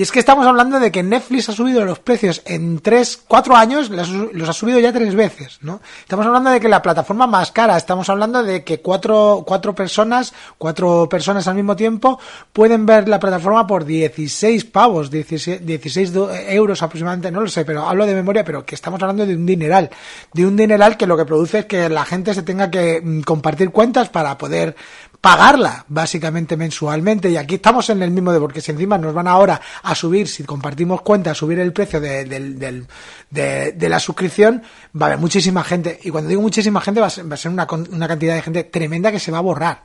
[0.00, 3.54] Y es que estamos hablando de que Netflix ha subido los precios en tres, cuatro
[3.54, 5.82] años, los, ha subido ya tres veces, ¿no?
[6.00, 10.32] Estamos hablando de que la plataforma más cara, estamos hablando de que cuatro, cuatro personas,
[10.56, 12.18] cuatro personas al mismo tiempo
[12.50, 17.66] pueden ver la plataforma por 16 pavos, 16, 16 do- euros aproximadamente, no lo sé,
[17.66, 19.90] pero hablo de memoria, pero que estamos hablando de un dineral,
[20.32, 23.20] de un dineral que lo que produce es que la gente se tenga que mm,
[23.20, 24.74] compartir cuentas para poder
[25.20, 27.28] pagarla básicamente mensualmente.
[27.30, 30.28] Y aquí estamos en el mismo de porque si encima nos van ahora a subir
[30.28, 32.86] si compartimos cuentas subir el precio de, del-
[33.30, 34.62] de- de la suscripción
[35.00, 35.98] va a haber muchísima gente.
[36.02, 38.64] Y cuando digo muchísima gente va a ser, va a una, una cantidad de gente
[38.64, 39.82] tremenda que se va a borrar.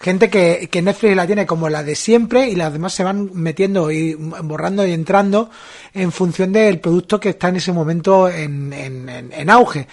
[0.00, 3.30] Gente que, que Netflix la tiene como la de siempre y las demás se van
[3.32, 5.50] metiendo y borrando y entrando
[5.94, 9.86] en función del producto que está en ese momento en, en- en- en auge.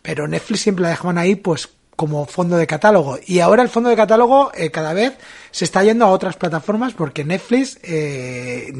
[0.00, 1.68] Pero Netflix siempre la dejaban ahí pues
[1.98, 3.18] como fondo de catálogo.
[3.26, 5.14] Y ahora el fondo de catálogo eh, cada vez
[5.50, 8.72] se está yendo a otras plataformas porque Netflix eh,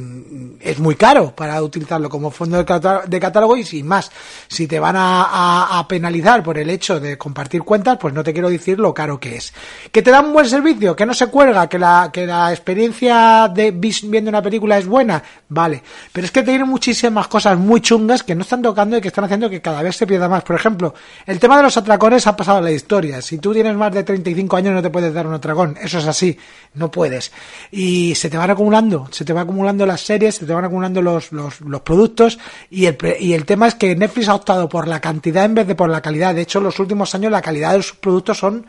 [0.61, 4.11] es muy caro para utilizarlo como fondo de, catá- de catálogo y sin más.
[4.49, 8.51] Si te van a, penalizar por el hecho de compartir cuentas, pues no te quiero
[8.51, 9.53] decir lo caro que es.
[9.93, 13.49] Que te dan un buen servicio, que no se cuelga, que la, que la experiencia
[13.49, 15.83] de viendo una película es buena, vale.
[16.13, 19.25] Pero es que tiene muchísimas cosas muy chungas que no están tocando y que están
[19.25, 20.43] haciendo que cada vez se pierda más.
[20.43, 20.95] Por ejemplo,
[21.27, 23.23] el tema de los atracones ha pasado a la historia.
[23.23, 25.77] Si tú tienes más de 35 años no te puedes dar un atracón.
[25.81, 26.37] Eso es así.
[26.75, 27.33] No puedes.
[27.71, 31.03] Y se te van acumulando, se te van acumulando las series, se te van acumulando
[31.03, 32.39] los, los, los productos
[32.71, 35.67] y el, y el tema es que Netflix ha optado por la cantidad en vez
[35.67, 36.35] de por la calidad.
[36.35, 38.67] De hecho, los últimos años la calidad de sus productos son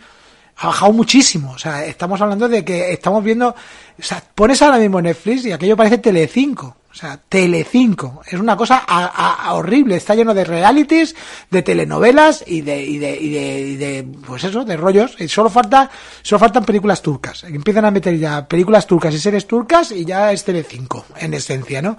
[0.59, 1.51] ha bajado muchísimo.
[1.51, 3.49] O sea, estamos hablando de que estamos viendo.
[3.49, 6.75] O sea, pones ahora mismo Netflix y aquello parece Telecinco.
[6.91, 8.21] O sea, Telecinco.
[8.25, 9.95] Es una cosa a- a- a horrible.
[9.95, 11.15] Está lleno de realities,
[11.51, 15.15] de telenovelas y de, y de, y de, y de, pues eso, de rollos.
[15.19, 15.89] Y solo falta,
[16.23, 17.43] solo faltan películas turcas.
[17.43, 21.79] Empiezan a meter ya películas turcas y series turcas y ya es Telecinco, en esencia,
[21.81, 21.95] ¿no?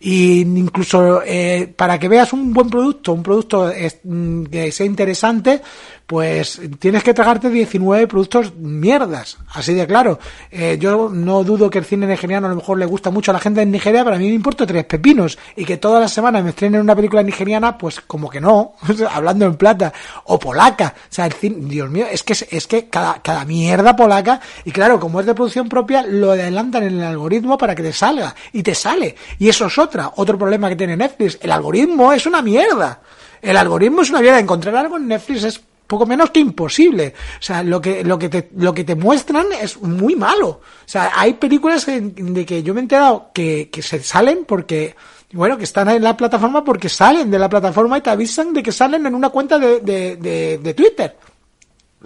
[0.00, 4.86] Y incluso, eh, para que veas un buen producto, un producto es- mm, que sea
[4.86, 5.62] interesante,
[6.06, 10.18] pues tienes que tragarte 19 productos mierdas, así de claro.
[10.50, 13.34] Eh, yo no dudo que el cine nigeriano a lo mejor le gusta mucho a
[13.34, 16.12] la gente en Nigeria, pero a mí me importa tres pepinos y que todas las
[16.12, 18.74] semanas me estrenen una película nigeriana, pues como que no,
[19.10, 19.92] hablando en plata,
[20.24, 23.96] o polaca, o sea, el cine, Dios mío, es que es que cada, cada mierda
[23.96, 27.82] polaca, y claro, como es de producción propia, lo adelantan en el algoritmo para que
[27.82, 31.52] te salga, y te sale, y eso es otra, otro problema que tiene Netflix, el
[31.52, 33.00] algoritmo es una mierda.
[33.40, 34.38] El algoritmo es una mierda.
[34.38, 35.60] Encontrar algo en Netflix es
[35.92, 37.14] poco menos que imposible.
[37.38, 40.48] O sea, lo que, lo que te, lo que te muestran es muy malo.
[40.48, 44.96] O sea, hay películas de que yo me he enterado que, que se salen porque,
[45.32, 48.62] bueno, que están en la plataforma porque salen de la plataforma y te avisan de
[48.62, 51.16] que salen en una cuenta de, de, de, de Twitter.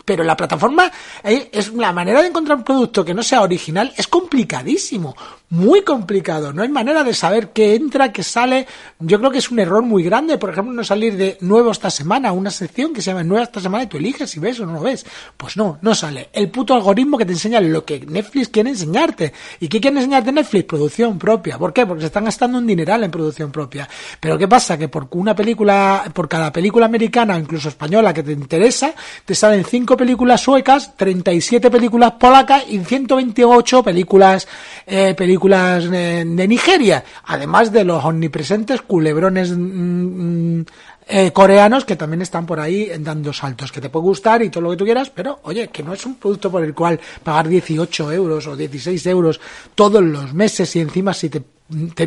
[0.05, 0.91] Pero la plataforma
[1.23, 5.17] eh, es la manera de encontrar un producto que no sea original es complicadísimo,
[5.49, 6.53] muy complicado.
[6.53, 8.67] No hay manera de saber qué entra, qué sale.
[8.99, 11.91] Yo creo que es un error muy grande, por ejemplo, no salir de nuevo esta
[11.91, 14.67] semana, una sección que se llama nueva esta semana y tú eliges si ves o
[14.67, 15.07] no lo ves.
[15.37, 16.31] Pues no, no sale.
[16.33, 19.33] El puto algoritmo que te enseña lo que Netflix quiere enseñarte.
[19.61, 20.65] ¿Y qué quiere enseñarte Netflix?
[20.65, 21.59] Producción propia.
[21.59, 21.87] ¿Por qué?
[21.87, 23.89] Porque se están gastando un dineral en producción propia.
[24.19, 24.77] Pero ¿qué pasa?
[24.77, 28.95] Que por una película, por cada película americana incluso española que te interesa,
[29.25, 34.49] te salen 5 películas suecas, 37 películas polacas y 128 películas,
[34.87, 37.05] eh, películas eh, de Nigeria.
[37.25, 40.65] Además de los omnipresentes culebrones mm, mm,
[41.09, 44.63] eh, coreanos que también están por ahí dando saltos, que te puede gustar y todo
[44.63, 47.49] lo que tú quieras, pero oye, que no es un producto por el cual pagar
[47.49, 49.41] 18 euros o 16 euros
[49.75, 51.43] todos los meses y encima si te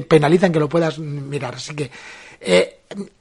[0.02, 1.56] penalizan que lo puedas mirar.
[1.56, 1.92] Así que
[2.42, 2.80] eh,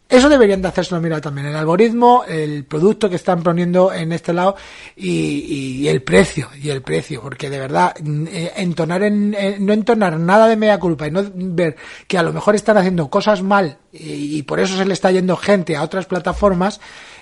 [0.08, 1.48] eso deberían de hacérselo mirar también.
[1.48, 4.56] El algoritmo, el producto que están poniendo en este lado
[4.96, 9.74] y, y el precio, y el precio, porque de verdad, eh, entonar en, eh, no
[9.74, 13.42] entonar nada de media culpa y no ver que a lo mejor están haciendo cosas
[13.42, 16.80] mal y, y por eso se le está yendo gente a otras plataformas,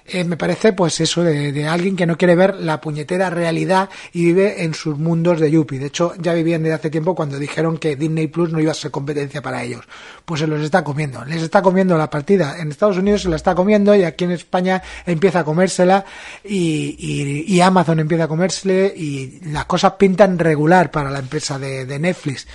[0.08, 3.88] eh, me parece pues eso de, de alguien que no quiere ver la puñetera realidad
[4.12, 5.78] y vive en sus mundos de Yuppie.
[5.78, 8.74] De hecho, ya vivían desde hace tiempo cuando dijeron que Disney Plus no iba a
[8.74, 9.84] ser competencia para ellos.
[10.24, 11.24] Pues se los está comiendo.
[11.24, 12.56] Les está comiendo la partida.
[12.58, 16.04] En Estados Unidos se la está comiendo y aquí en España empieza a comérsela
[16.44, 21.58] y, y, y Amazon empieza a comérsele y las cosas pintan regular para la empresa
[21.58, 22.46] de, de Netflix.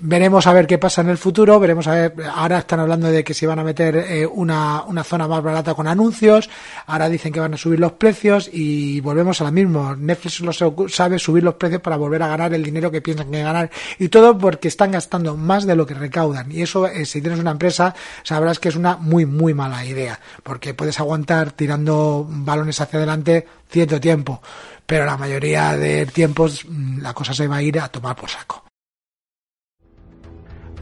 [0.00, 3.22] Veremos a ver qué pasa en el futuro, veremos a ver, ahora están hablando de
[3.22, 6.48] que se van a meter eh, una, una zona más barata con anuncios,
[6.86, 9.94] ahora dicen que van a subir los precios y volvemos a la misma.
[9.94, 10.52] Netflix lo
[10.88, 14.08] sabe subir los precios para volver a ganar el dinero que piensan que ganar y
[14.08, 17.50] todo porque están gastando más de lo que recaudan y eso eh, si tienes una
[17.50, 22.98] empresa sabrás que es una muy muy mala idea porque puedes aguantar tirando balones hacia
[22.98, 24.40] adelante cierto tiempo
[24.86, 28.30] pero la mayoría de tiempos mm, la cosa se va a ir a tomar por
[28.30, 28.71] saco.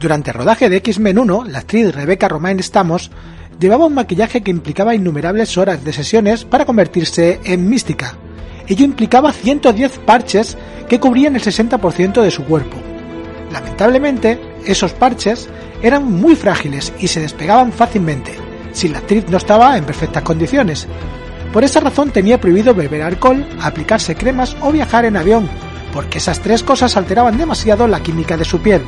[0.01, 3.11] Durante el rodaje de X-Men 1, la actriz Rebecca Romain Stamos
[3.59, 8.15] llevaba un maquillaje que implicaba innumerables horas de sesiones para convertirse en mística.
[8.67, 10.57] Ello implicaba 110 parches
[10.89, 12.77] que cubrían el 60% de su cuerpo.
[13.51, 15.47] Lamentablemente, esos parches
[15.83, 18.33] eran muy frágiles y se despegaban fácilmente,
[18.71, 20.87] si la actriz no estaba en perfectas condiciones.
[21.53, 25.47] Por esa razón tenía prohibido beber alcohol, aplicarse cremas o viajar en avión,
[25.93, 28.81] porque esas tres cosas alteraban demasiado la química de su piel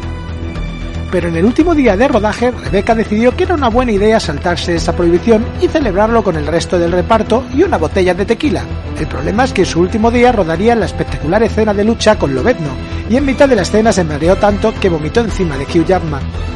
[1.14, 4.74] pero en el último día de rodaje Rebeca decidió que era una buena idea saltarse
[4.74, 8.64] esa prohibición y celebrarlo con el resto del reparto y una botella de tequila.
[9.00, 12.34] El problema es que en su último día rodaría la espectacular escena de lucha con
[12.34, 12.72] Lobezno,
[13.12, 16.53] y en mitad de la escena se mareó tanto que vomitó encima de Hugh Jackman.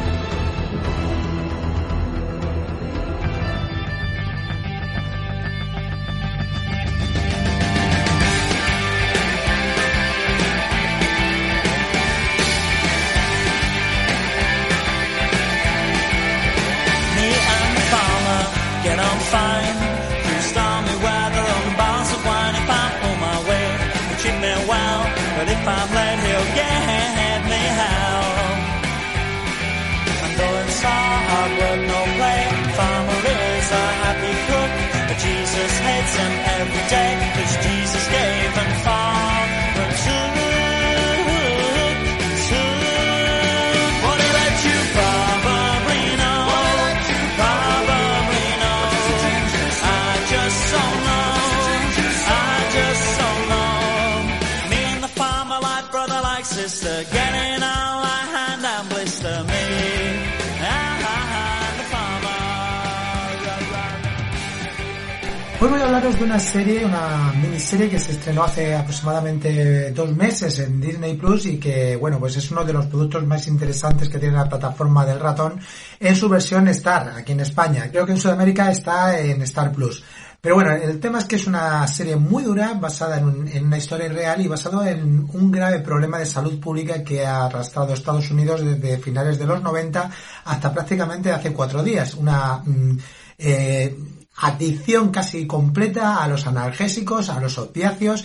[68.28, 72.74] Estrenó hace aproximadamente dos meses en Disney Plus y que, bueno, pues es uno de
[72.74, 75.58] los productos más interesantes que tiene la plataforma del ratón
[75.98, 77.88] en su versión Star, aquí en España.
[77.90, 80.04] Creo que en Sudamérica está en Star Plus.
[80.42, 83.78] Pero bueno, el tema es que es una serie muy dura, basada en, en una
[83.78, 88.30] historia real y basado en un grave problema de salud pública que ha arrastrado Estados
[88.30, 90.10] Unidos desde finales de los 90
[90.44, 92.12] hasta prácticamente hace cuatro días.
[92.12, 92.98] Una mm,
[93.38, 93.96] eh,
[94.40, 98.24] adicción casi completa a los analgésicos, a los opiáceos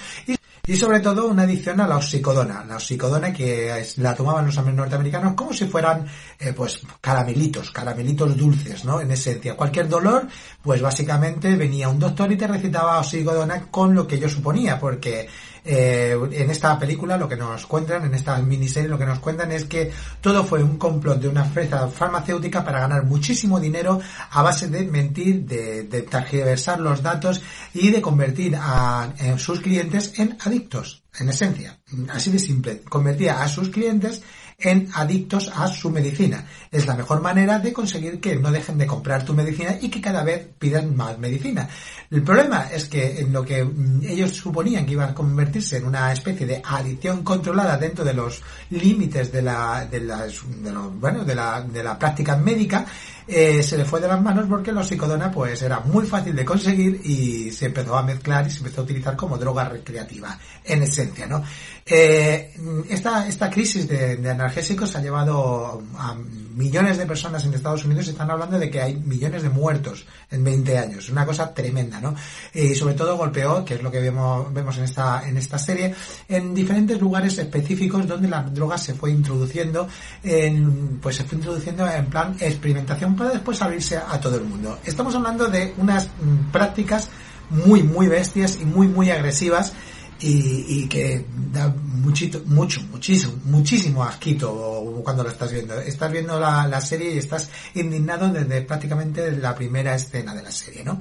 [0.66, 2.64] y sobre todo una adicción a la oxicodona.
[2.64, 6.06] La oxicodona que la tomaban los norteamericanos como si fueran
[6.40, 9.02] eh, pues caramelitos, caramelitos dulces, ¿no?
[9.02, 9.58] En esencia.
[9.58, 10.26] Cualquier dolor,
[10.62, 15.28] pues básicamente venía un doctor y te recitaba oxicodona con lo que yo suponía, porque
[15.66, 19.52] eh, en esta película lo que nos cuentan, en esta miniserie lo que nos cuentan
[19.52, 24.00] es que todo fue un complot de una empresa farmacéutica para ganar muchísimo dinero
[24.32, 27.42] a base de mentir, de, de tergiversar los datos
[27.74, 31.80] y de convertir a, eh, sus clientes en adictos, en esencia.
[32.10, 32.82] Así de simple.
[32.82, 34.22] Convertía a sus clientes
[34.64, 36.46] en adictos a su medicina.
[36.72, 40.02] Es la mejor manera de conseguir que no dejen de comprar tu medicina y que
[40.02, 41.68] cada vez pidan más medicina.
[42.10, 45.86] El problema es que en lo que mm, ellos suponían que iban a convertirse en
[45.86, 51.36] una especie de adicción controlada dentro de los límites de la, de lo- bueno, de
[51.36, 52.86] la, de la práctica médica,
[53.28, 56.44] eh, se le fue de las manos porque la psicodona pues era muy fácil de
[56.44, 60.84] conseguir y se empezó a mezclar y se empezó a utilizar como droga recreativa, en
[60.84, 61.42] esencia, ¿no?
[61.86, 62.54] Eh,
[62.90, 66.16] esta, esta crisis de, de analgésicos ha llevado a
[66.56, 70.06] millones de personas en Estados Unidos y están hablando de que hay millones de muertos
[70.30, 71.10] en 20 años.
[71.10, 72.14] Una cosa tremenda, ¿no?
[72.54, 75.96] Y sobre todo golpeó, que es lo que vemos, vemos en esta, en esta serie,
[76.30, 79.88] en diferentes lugares específicos donde la droga se fue introduciendo
[80.22, 84.78] en, pues se fue introduciendo en plan experimentación para después abrirse a todo el mundo.
[84.86, 87.10] Estamos hablando de unas mm, prácticas
[87.50, 89.74] muy, muy bestias y muy, muy agresivas
[90.20, 95.80] y, y que da muchito, mucho, muchísimo, muchísimo asquito cuando lo estás viendo.
[95.80, 100.52] Estás viendo la, la serie y estás indignado desde prácticamente la primera escena de la
[100.52, 101.00] serie, ¿no?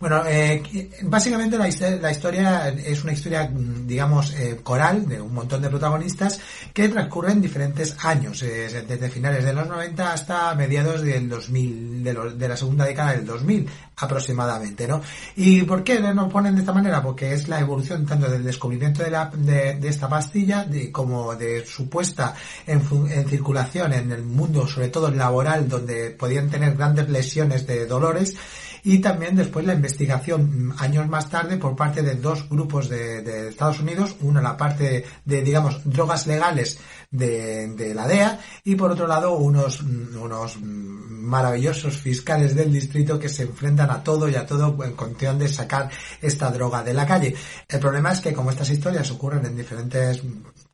[0.00, 0.62] Bueno, eh,
[1.02, 3.50] básicamente la, his- la historia es una historia,
[3.84, 6.38] digamos, eh, coral de un montón de protagonistas
[6.72, 12.12] que transcurren diferentes años, eh, desde finales de los 90 hasta mediados del 2000, de,
[12.12, 15.02] lo- de la segunda década del 2000 aproximadamente, ¿no?
[15.34, 17.02] ¿Y por qué nos ponen de esta manera?
[17.02, 21.66] Porque es la evolución tanto del descubrimiento de, la, de, esta pastilla de, como de
[21.66, 22.34] su puesta
[22.68, 22.80] en,
[23.10, 28.36] en circulación en el mundo, sobre todo laboral, donde podían tener grandes lesiones de dolores
[28.84, 33.22] y también después la investigación mm, años más tarde por parte de dos grupos de,
[33.22, 36.78] de Estados Unidos, uno la parte de, digamos, drogas legales
[37.10, 43.18] de, la DEA y por otro lado unos, mm, unos mm, maravillosos fiscales del distrito
[43.18, 46.94] que se enfrentan a todo y a todo en cuestión de sacar esta droga de
[46.94, 47.34] la calle.
[47.68, 50.22] El problema es que como estas historias ocurren en diferentes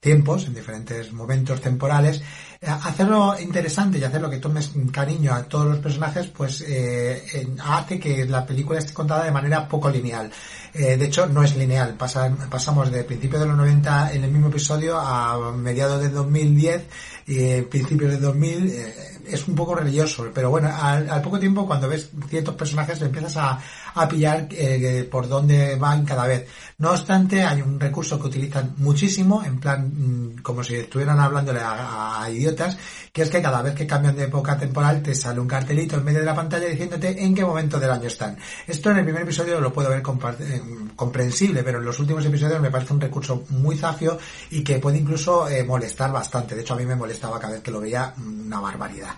[0.00, 2.22] tiempos, en diferentes momentos temporales,
[2.66, 7.22] hacerlo interesante y hacerlo que tomes cariño a todos los personajes, pues eh,
[7.64, 10.30] hace que la película esté contada de manera poco lineal.
[10.72, 11.94] Eh, de hecho, no es lineal.
[11.94, 16.82] Pasa- pasamos de principios de los 90 en el mismo episodio a mediados del 2010
[17.26, 18.70] y eh, principios del 2000.
[18.70, 18.94] eh,
[19.26, 23.34] es un poco religioso, pero bueno, al, al poco tiempo cuando ves ciertos personajes empiezas
[23.38, 23.58] a,
[23.95, 26.49] a pillar eh, por dónde van cada vez.
[26.78, 31.61] No obstante, hay un recurso que utilizan muchísimo, en plan, mm, como si estuvieran hablándole
[31.61, 32.76] a, a idiotas,
[33.12, 36.05] que es que cada vez que cambian de época temporal te sale un cartelito en
[36.05, 38.36] medio de la pantalla diciéndote en qué momento del año están.
[38.66, 40.03] Esto en el primer episodio lo puedo ver
[40.40, 40.61] eh,
[40.97, 44.18] comprensible, pero en los últimos episodios me parece un recurso muy zafio
[44.51, 46.55] y que puede incluso eh, molestar bastante.
[46.55, 49.14] De hecho, a mí me molestaba cada vez que lo veía mm, una barbaridad.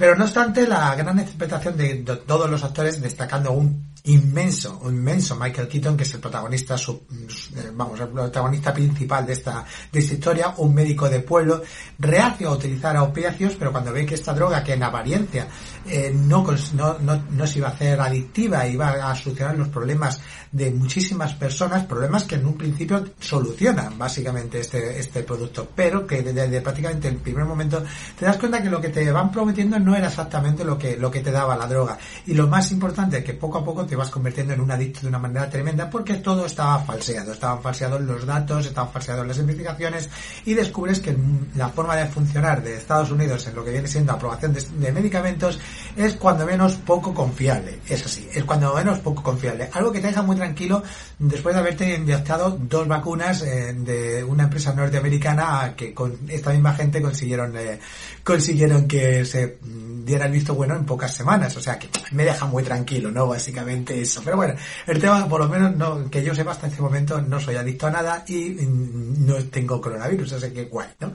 [0.00, 4.94] Pero no obstante, la gran interpretación de, de todos los actores, destacando un inmenso, un
[4.94, 9.98] inmenso Michael Keaton, que es el protagonista, eh, vamos, el protagonista principal de esta, de
[9.98, 11.62] esta historia, un médico de pueblo,
[11.98, 15.48] reacio a utilizar opiáceos, pero cuando ve que esta droga, que en apariencia
[15.86, 20.20] eh, no, no, no, no se iba a hacer adictiva, iba a solucionar los problemas
[20.50, 26.22] de muchísimas personas, problemas que en un principio solucionan básicamente este, este producto, pero que
[26.22, 27.84] desde, desde prácticamente el primer momento
[28.18, 31.20] te das cuenta que lo que te van prometiendo era exactamente lo que, lo que
[31.20, 31.98] te daba la droga.
[32.26, 35.00] Y lo más importante es que poco a poco te vas convirtiendo en un adicto
[35.02, 39.38] de una manera tremenda porque todo estaba falseado, estaban falseados los datos, estaban falseados las
[39.38, 40.08] investigaciones
[40.44, 41.16] y descubres que
[41.56, 44.92] la forma de funcionar de Estados Unidos en lo que viene siendo aprobación de, de
[44.92, 45.58] medicamentos
[45.96, 47.80] es cuando menos poco confiable.
[47.88, 49.68] Es así, es cuando menos poco confiable.
[49.72, 50.82] Algo que te deja muy tranquilo
[51.18, 56.74] después de haberte inyectado dos vacunas eh, de una empresa norteamericana que con esta misma
[56.74, 57.78] gente consiguieron eh,
[58.24, 59.58] consiguieron que se
[60.04, 61.56] diera el visto bueno en pocas semanas.
[61.56, 63.26] O sea que me deja muy tranquilo, ¿no?
[63.26, 64.22] Básicamente eso.
[64.24, 64.54] Pero bueno,
[64.86, 67.86] el tema, por lo menos, no, que yo sepa hasta este momento, no soy adicto
[67.86, 71.12] a nada y mm, no tengo coronavirus, así que guay, ¿no?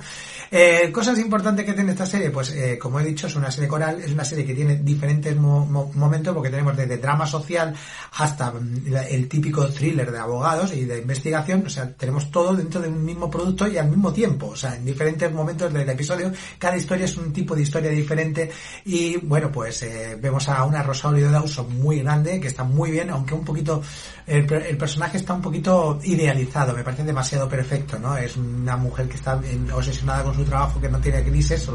[0.51, 3.67] Eh, cosas importantes que tiene esta serie, pues eh, como he dicho, es una serie
[3.67, 7.73] coral, es una serie que tiene diferentes mo- mo- momentos porque tenemos desde drama social
[8.17, 12.81] hasta mm, el típico thriller de abogados y de investigación, o sea, tenemos todo dentro
[12.81, 16.31] de un mismo producto y al mismo tiempo, o sea, en diferentes momentos del episodio,
[16.59, 18.49] cada historia es un tipo de historia diferente
[18.85, 23.09] y bueno, pues eh, vemos a una Rosario Dawson muy grande, que está muy bien,
[23.09, 23.81] aunque un poquito,
[24.27, 28.17] el, el personaje está un poquito idealizado, me parece demasiado perfecto, ¿no?
[28.17, 29.39] Es una mujer que está
[29.73, 31.67] obsesionada con su trabajo, que no tiene grises,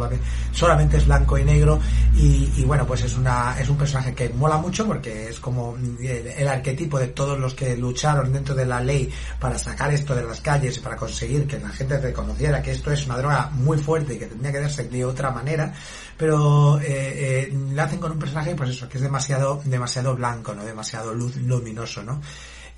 [0.52, 1.78] solamente, es blanco y negro
[2.14, 5.76] y, y bueno, pues es una, es un personaje que mola mucho porque es como
[5.76, 10.14] el, el arquetipo de todos los que lucharon dentro de la ley para sacar esto
[10.14, 13.50] de las calles y para conseguir que la gente reconociera que esto es una droga
[13.52, 15.72] muy fuerte y que tendría que darse de otra manera,
[16.16, 20.54] pero eh, eh, lo hacen con un personaje, pues eso, que es demasiado, demasiado blanco,
[20.54, 20.64] ¿no?
[20.64, 22.20] Demasiado luz, luminoso, ¿no?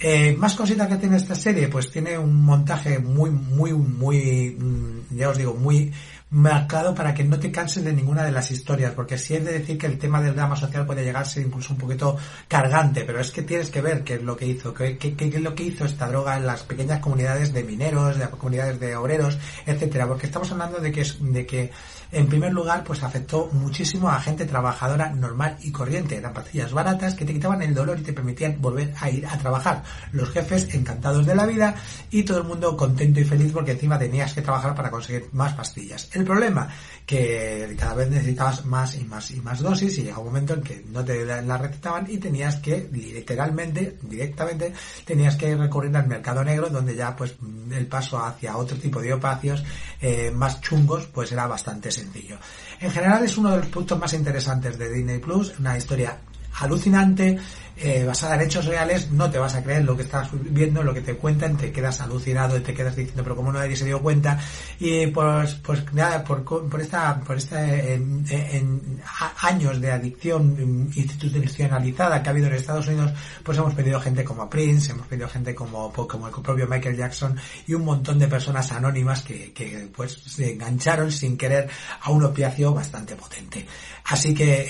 [0.00, 5.16] Eh, más cositas que tiene esta serie, pues tiene un montaje muy, muy, muy, mm,
[5.16, 5.92] ya os digo, muy
[6.30, 9.52] marcado para que no te canses de ninguna de las historias, porque sí es de
[9.52, 12.16] decir que el tema del drama social puede llegarse incluso un poquito
[12.48, 15.26] cargante, pero es que tienes que ver qué es lo que hizo, qué, qué- qué
[15.28, 18.96] es lo que hizo esta droga en las pequeñas comunidades de mineros, de comunidades de
[18.96, 21.70] obreros, etcétera, porque estamos hablando de que es, de que
[22.12, 26.16] en primer lugar, pues afectó muchísimo a gente trabajadora normal y corriente.
[26.16, 29.38] Eran pastillas baratas que te quitaban el dolor y te permitían volver a ir a
[29.38, 29.82] trabajar.
[30.12, 31.74] Los jefes encantados de la vida
[32.10, 35.54] y todo el mundo contento y feliz porque encima tenías que trabajar para conseguir más
[35.54, 36.10] pastillas.
[36.12, 36.68] El problema,
[37.06, 40.62] que cada vez necesitabas más y más y más dosis y llega un momento en
[40.62, 44.72] que no te la recetaban y tenías que literalmente, directamente,
[45.04, 47.34] tenías que recurrir al mercado negro donde ya pues
[47.70, 49.62] el paso hacia otro tipo de opacios
[50.00, 52.38] eh, más chungos pues era bastante sencillo.
[52.80, 56.18] En general es uno de los puntos más interesantes de Disney Plus, una historia
[56.60, 57.38] alucinante,
[57.76, 60.92] eh, basada en hechos reales, no te vas a creer lo que estás viendo, lo
[60.94, 64.00] que te cuentan, te quedas alucinado y te quedas diciendo, pero como nadie se dio
[64.00, 64.38] cuenta,
[64.78, 70.90] y pues, pues nada, por, por esta, por este en- en a- años de adicción
[70.94, 73.12] institucionalizada que ha habido en Estados Unidos,
[73.42, 77.36] pues hemos pedido gente como Prince, hemos pedido gente como, como el propio Michael Jackson
[77.66, 81.68] y un montón de personas anónimas que, que pues se engancharon sin querer
[82.02, 83.66] a un opiáceo bastante potente.
[84.04, 84.66] Así que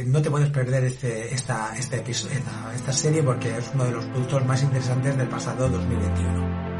[0.00, 3.84] eh, no te puedes perder este, esta, este episodio, esta, esta serie porque es uno
[3.84, 6.74] de los productos más interesantes del pasado 2021.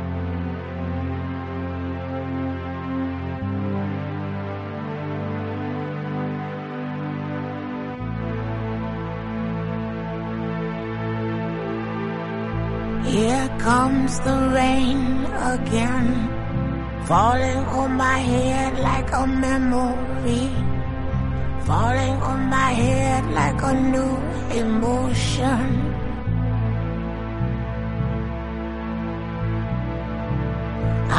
[13.06, 16.28] Here comes the rain again,
[17.06, 20.50] falling on my head like a memory,
[21.66, 24.14] falling on my head like a new
[24.62, 25.66] emotion.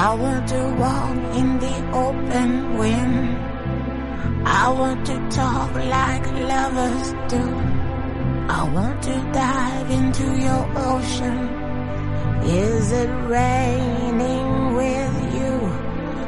[0.06, 1.76] I want to walk in the
[2.06, 3.38] open wind.
[4.46, 7.46] I want to talk like lovers do.
[8.48, 11.40] I want to dive into your ocean.
[12.44, 15.56] Is it raining with you?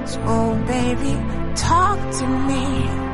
[0.07, 1.13] So baby,
[1.55, 3.06] talk to me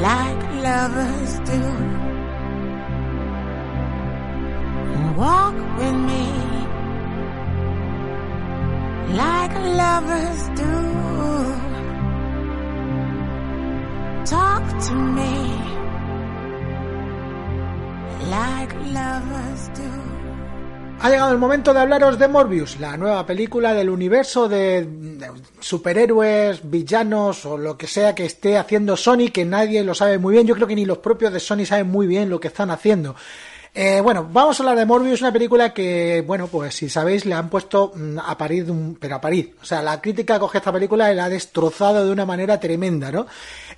[0.00, 1.62] like lovers do.
[5.16, 6.26] Walk with me
[9.16, 10.74] like lovers do.
[14.26, 15.34] Talk to me
[18.28, 20.05] like lovers do.
[21.00, 24.88] Ha llegado el momento de hablaros de Morbius, la nueva película del universo de,
[25.60, 30.32] superhéroes, villanos o lo que sea que esté haciendo Sony, que nadie lo sabe muy
[30.34, 30.46] bien.
[30.46, 33.14] Yo creo que ni los propios de Sony saben muy bien lo que están haciendo.
[33.78, 37.34] Eh, bueno, vamos a hablar de Morbius, una película que, bueno, pues si sabéis, le
[37.34, 38.36] han puesto mm, a
[38.70, 39.54] un- pero a parir.
[39.60, 43.12] O sea, la crítica coge esta película y la ha destrozado de una manera tremenda,
[43.12, 43.26] ¿no?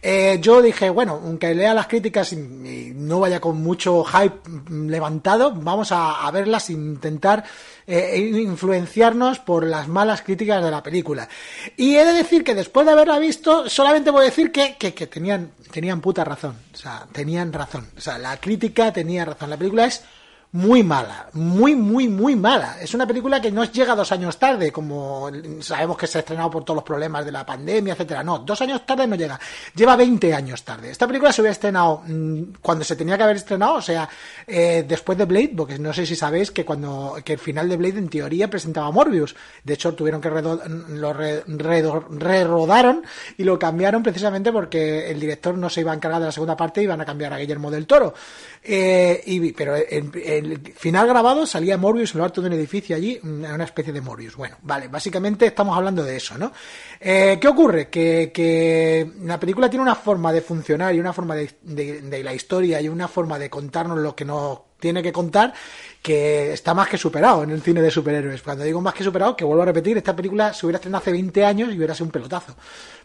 [0.01, 4.38] Eh, yo dije, bueno, aunque lea las críticas y, no vaya con mucho hype
[4.70, 7.44] levantado, vamos a, verlas e intentar
[7.86, 11.28] eh, influenciarnos por las malas críticas de la película.
[11.76, 14.94] Y he de decir que después de haberla visto, solamente voy a decir que, que,
[14.94, 16.57] que tenían, tenían puta razón.
[16.72, 17.88] O sea, tenían razón.
[17.96, 19.51] O sea, la crítica tenía razón.
[19.51, 20.05] La película es
[20.51, 22.78] muy mala, muy, muy, muy mala.
[22.80, 25.30] Es una película que no llega dos años tarde, como
[25.61, 28.24] sabemos que se ha estrenado por todos los problemas de la pandemia, etcétera.
[28.24, 29.38] No, dos años tarde no llega.
[29.74, 30.90] Lleva 20 años tarde.
[30.90, 34.09] Esta película se hubiera estrenado mm, cuando se tenía que haber estrenado, o sea,
[34.46, 37.76] eh, después de Blade, porque no sé si sabéis que cuando que el final de
[37.76, 39.36] Blade en teoría presentaba Morbius.
[39.64, 43.03] De hecho, tuvieron que redo- lo re- rerodaron
[43.36, 46.57] y lo cambiaron precisamente porque el director no se iba a encargar de la segunda
[46.57, 48.14] parte y iban a cambiar a Guillermo del Toro.
[48.71, 52.95] Eh, y, pero en, el final grabado salía Morbius en lo alto de un edificio
[52.95, 54.37] allí, una una especie de Morbius.
[54.37, 56.53] Bueno, vale, básicamente estamos hablando de eso, ¿no?
[57.01, 57.89] Eh, ¿Qué ocurre?
[57.89, 62.23] Que, que la película tiene una forma de funcionar y una forma de, de- de
[62.23, 65.53] la historia y una forma de contarnos lo que nos tiene que contar
[66.03, 68.43] que está más que superado en el cine de superhéroes.
[68.43, 71.11] Cuando digo más que superado, que vuelvo a repetir, esta película se hubiera estrenado hace
[71.12, 72.55] 20 años y hubiera sido un pelotazo.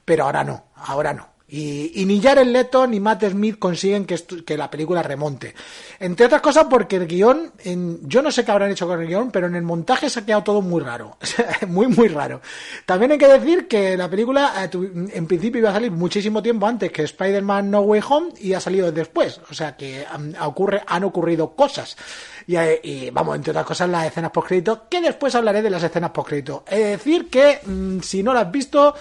[0.06, 1.33] Pero ahora no, ahora no.
[1.56, 5.54] Y, y ni Jared Leto ni Matt Smith consiguen que, la película remonte.
[6.00, 9.08] Entre otras cosas porque el guion, en- yo no sé qué habrán hecho con el
[9.08, 11.16] guion, pero en el montaje se ha quedado todo muy raro.
[11.68, 12.42] Muy, muy raro.
[12.88, 14.70] También hay que decir que la película eh,
[15.14, 18.60] en principio iba a salir muchísimo tiempo antes que Spider-Man No Way Home y ha
[18.60, 19.40] salido después.
[19.50, 21.96] O sea que han, ocurre, han ocurrido cosas.
[22.48, 25.84] Y, eh, y, vamos, entre otras cosas, las escenas post-crédito, que después hablaré de las
[25.84, 26.64] escenas post-crédito.
[26.68, 28.96] Es decir, que mm, si no las has visto,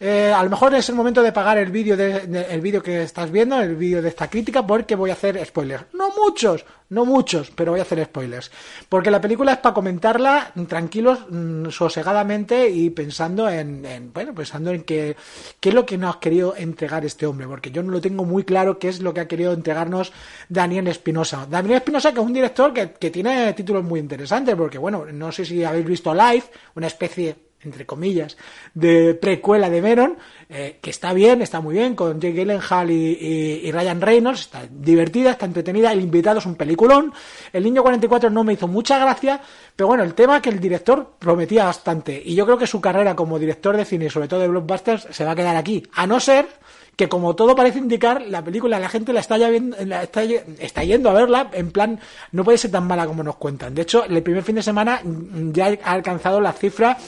[0.00, 3.30] eh, a lo mejor es el momento de pagar el vídeo de, vídeo que estás
[3.30, 5.86] viendo, el vídeo de esta crítica, porque voy a hacer spoilers.
[5.92, 8.50] No muchos, no muchos, pero voy a hacer spoilers.
[8.88, 14.70] Porque la película es para comentarla tranquilos, mm, sosegadamente y pensando en, en, bueno, pensando
[14.70, 15.16] en qué
[15.60, 18.44] es lo que nos ha querido entregar este hombre, porque yo no lo tengo muy
[18.44, 20.12] claro qué es lo que ha querido entregarnos
[20.48, 21.46] Daniel Espinosa.
[21.50, 25.44] Daniel Espinosa, que es un director que tiene títulos muy interesantes, porque bueno, no sé
[25.44, 26.44] si habéis visto Live,
[26.76, 28.36] una especie entre comillas,
[28.74, 30.14] de precuela de Venom,
[30.48, 33.18] eh, que está bien, está muy bien, con Jake Gyllenhaal y,
[33.64, 37.12] y- Ryan Reynolds, está divertida, está entretenida, el invitado es un peliculón,
[37.52, 39.40] el Niño 44 no me hizo mucha gracia,
[39.74, 42.80] pero bueno, el tema es que el director prometía bastante, y yo creo que su
[42.80, 46.06] carrera como director de cine, sobre todo de blockbusters, se va a quedar aquí, a
[46.06, 46.46] no ser
[46.96, 50.22] que como todo parece indicar, la película la gente la está, ya viendo, la está,
[50.24, 52.00] está yendo a verla en plan,
[52.32, 53.72] no puede ser tan mala como nos cuentan.
[53.72, 55.00] De hecho, el primer fin de semana
[55.52, 56.98] ya ha alcanzado la cifra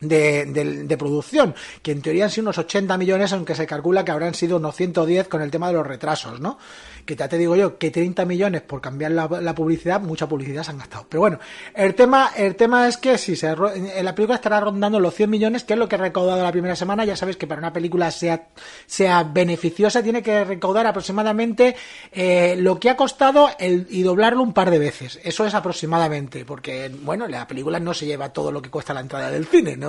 [0.00, 0.44] de,
[0.86, 4.34] de- producción, que en teoría han sido unos 80 millones, aunque se calcula que habrán
[4.34, 6.58] sido unos 110 con el tema de los retrasos, ¿no?
[7.04, 10.70] Que ya te digo yo, que 30 millones por cambiar la, publicidad, mucha publicidad se
[10.72, 11.06] han gastado.
[11.08, 11.38] Pero bueno,
[11.74, 15.30] el tema, el tema es que si se, en la película estará rondando los 100
[15.30, 17.72] millones, que es lo que ha recaudado la primera semana, ya sabes que para una
[17.72, 18.48] película sea,
[18.86, 21.76] sea beneficiosa tiene que recaudar aproximadamente
[22.12, 25.20] eh, lo que ha costado el, y doblarlo un par de veces.
[25.22, 29.00] Eso es aproximadamente, porque bueno, la película no se lleva todo lo que cuesta la
[29.00, 29.85] entrada del cine, ¿no?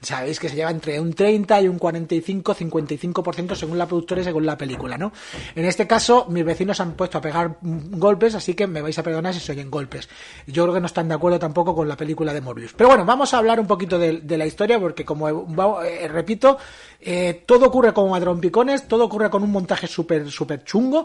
[0.00, 4.24] Sabéis que se lleva entre un 30 y un 45, 55% según la productora y
[4.24, 5.12] según la película, ¿no?
[5.54, 9.02] En este caso, mis vecinos han puesto a pegar golpes, así que me vais a
[9.02, 10.08] perdonar si se oyen golpes.
[10.46, 12.72] Yo creo que no están de acuerdo tampoco con la película de Morbius.
[12.74, 15.28] Pero bueno, vamos a hablar un poquito de, la historia, porque como
[15.82, 16.58] eh, repito,
[17.00, 21.04] eh, todo ocurre como a trompicones, todo ocurre con un montaje súper, súper chungo,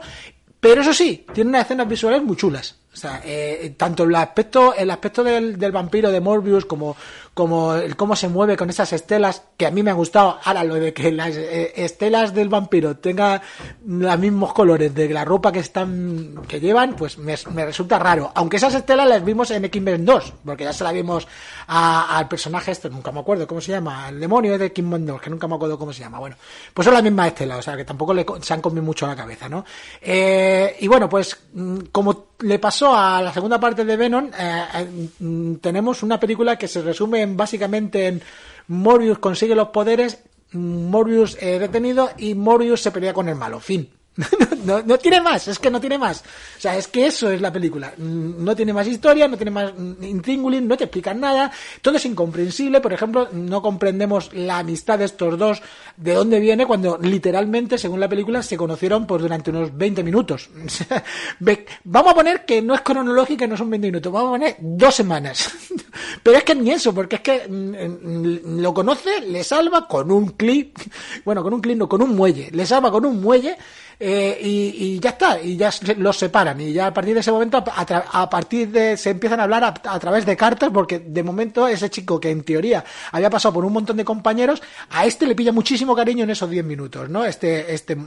[0.59, 2.79] pero eso sí, tiene unas escenas visuales muy chulas.
[2.93, 6.95] O sea, eh, tanto el aspecto, el aspecto del vampiro de Morbius como,
[7.33, 10.39] como el cómo se mueve con esas estelas, que a mí me ha gustado.
[10.43, 13.41] Ahora, lo de que las eh, estelas del vampiro tengan
[13.85, 18.31] los mismos colores de la ropa que están, que llevan, pues me, me resulta raro.
[18.35, 21.27] Aunque esas estelas las vimos en X-Men 2, porque ya se la vimos
[21.67, 25.29] al personaje este, nunca me acuerdo cómo se llama, el demonio de X-Men 2, que
[25.29, 26.19] nunca me acuerdo cómo se llama.
[26.19, 26.35] Bueno,
[26.73, 29.15] pues son las mismas estelas, o sea que tampoco le, se han comido mucho la
[29.15, 29.65] cabeza, ¿no?
[30.01, 34.65] Eh, y bueno, pues mm, como le pasó a la segunda parte de Venom, eh,
[34.75, 38.21] eh, mm, tenemos una película que se resume en, básicamente en
[38.67, 43.59] Morbius consigue los poderes, Morbius eh, detenido y Morbius se pelea con el malo.
[43.59, 43.89] Fin.
[44.65, 46.21] no, no tiene más, es que no tiene más.
[46.57, 47.93] O sea, es que eso es la película.
[47.97, 51.51] Mm, No tiene más historia, no tiene más intríngulis, no te explican nada.
[51.81, 52.79] Todo es incomprensible.
[52.81, 55.61] Por ejemplo, no comprendemos la amistad de estos dos,
[55.97, 60.49] de dónde viene, cuando literalmente, según la película, se conocieron pues, durante unos 20 minutos.
[61.83, 64.95] Vamos a poner que no es cronológica, no son 20 minutos, vamos a poner dos
[64.95, 65.51] semanas.
[66.23, 70.11] Pero es que ni eso, porque es que mm, mm, lo conoce, le salva con
[70.11, 70.77] un clip,
[71.25, 73.57] bueno, con un clip no, con un muelle, le salva con un muelle
[73.99, 77.31] eh, y, y ya está, y ya los separan y ya a partir de ese
[77.31, 80.99] momento, a, tra- a partir de, se empiezan a hablar a, través de cartas porque
[80.99, 85.05] de momento ese chico que en teoría había pasado por un montón de compañeros, a
[85.05, 87.23] este le pilla muchísimo cariño en esos 10 minutos, ¿no?
[87.25, 87.97] Este, este,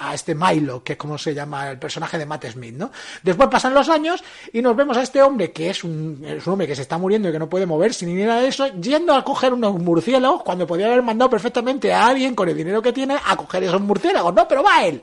[0.00, 2.90] a, este Milo, que es como se llama el personaje de Matt Smith, ¿no?
[3.22, 6.52] Después pasan los años y nos vemos a este hombre que es un, es un
[6.54, 9.14] hombre que se está muriendo y que no puede moverse ni nada de eso, yendo
[9.14, 12.92] a coger unos murciélagos cuando podría haber mandado perfectamente a alguien con el dinero que
[12.92, 14.46] tiene a coger esos murciélagos, ¿no?
[14.48, 15.02] Pero va él.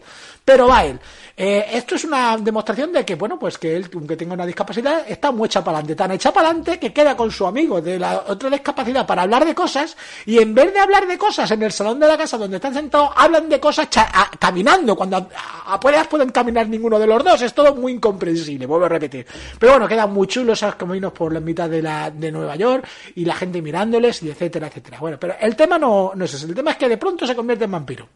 [0.49, 0.99] Pero va él.
[1.38, 5.03] Eh, esto es una demostración de que, bueno, pues que él, aunque tenga una discapacidad,
[5.07, 7.99] está muy hecha para adelante, tan hecha para adelante que queda con su amigo de
[7.99, 9.95] la otra discapacidad para hablar de cosas
[10.26, 12.73] y en vez de hablar de cosas en el salón de la casa donde están
[12.73, 13.88] sentados, hablan de cosas
[14.39, 15.30] caminando, cuando
[15.67, 19.27] apenas pueden caminar ninguno de los dos, es todo muy incomprensible, vuelvo a repetir.
[19.59, 22.88] Pero bueno, quedan muy chulos esos caminos por la mitad de, la, de Nueva York
[23.13, 24.97] y la gente mirándoles y etcétera, etcétera.
[24.99, 27.35] Bueno, pero el tema no, no es ese, el tema es que de pronto se
[27.35, 28.09] convierte en vampiro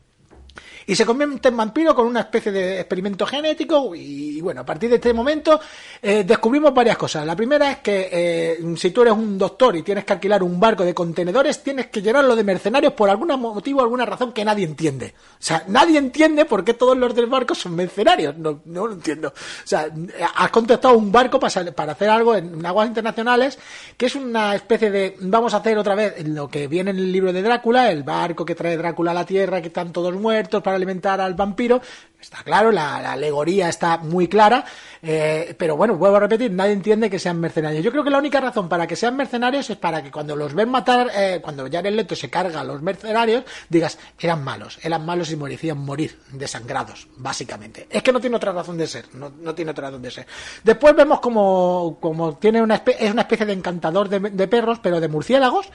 [0.88, 4.90] y se convierte en vampiro con una especie de experimento genético y, bueno, a partir
[4.90, 5.60] de este momento
[6.02, 7.26] eh, descubrimos varias cosas.
[7.26, 10.60] La primera es que eh, si tú eres un doctor y tienes que alquilar un
[10.60, 14.66] barco de contenedores, tienes que llenarlo de mercenarios por algún motivo, alguna razón que nadie
[14.66, 15.14] entiende.
[15.18, 18.38] O sea, nadie entiende por qué todos los del barco son mercenarios.
[18.38, 19.30] No, no lo entiendo.
[19.30, 19.88] O sea,
[20.36, 23.58] has contactado un barco para, para hacer algo en aguas internacionales
[23.98, 27.12] que es una especie de vamos a hacer otra vez lo que viene en el
[27.12, 30.62] libro de Drácula, el barco que trae Drácula a la Tierra, que están todos muertos
[30.76, 31.82] alimentar al vampiro.
[32.24, 34.64] Está claro, la, la alegoría está muy clara,
[35.02, 37.84] eh, pero bueno, vuelvo a repetir, nadie entiende que sean mercenarios.
[37.84, 40.54] Yo creo que la única razón para que sean mercenarios es para que cuando los
[40.54, 45.06] ven matar, eh, cuando Jared Leto se carga a los mercenarios, digas, eran malos, eran
[45.06, 47.88] malos y merecían morir desangrados, básicamente.
[47.90, 50.26] Es que no tiene otra razón de ser, no, no tiene otra razón de ser.
[50.64, 54.80] Después vemos como, como tiene una espe- es una especie de encantador de, de perros,
[54.82, 55.68] pero de murciélagos,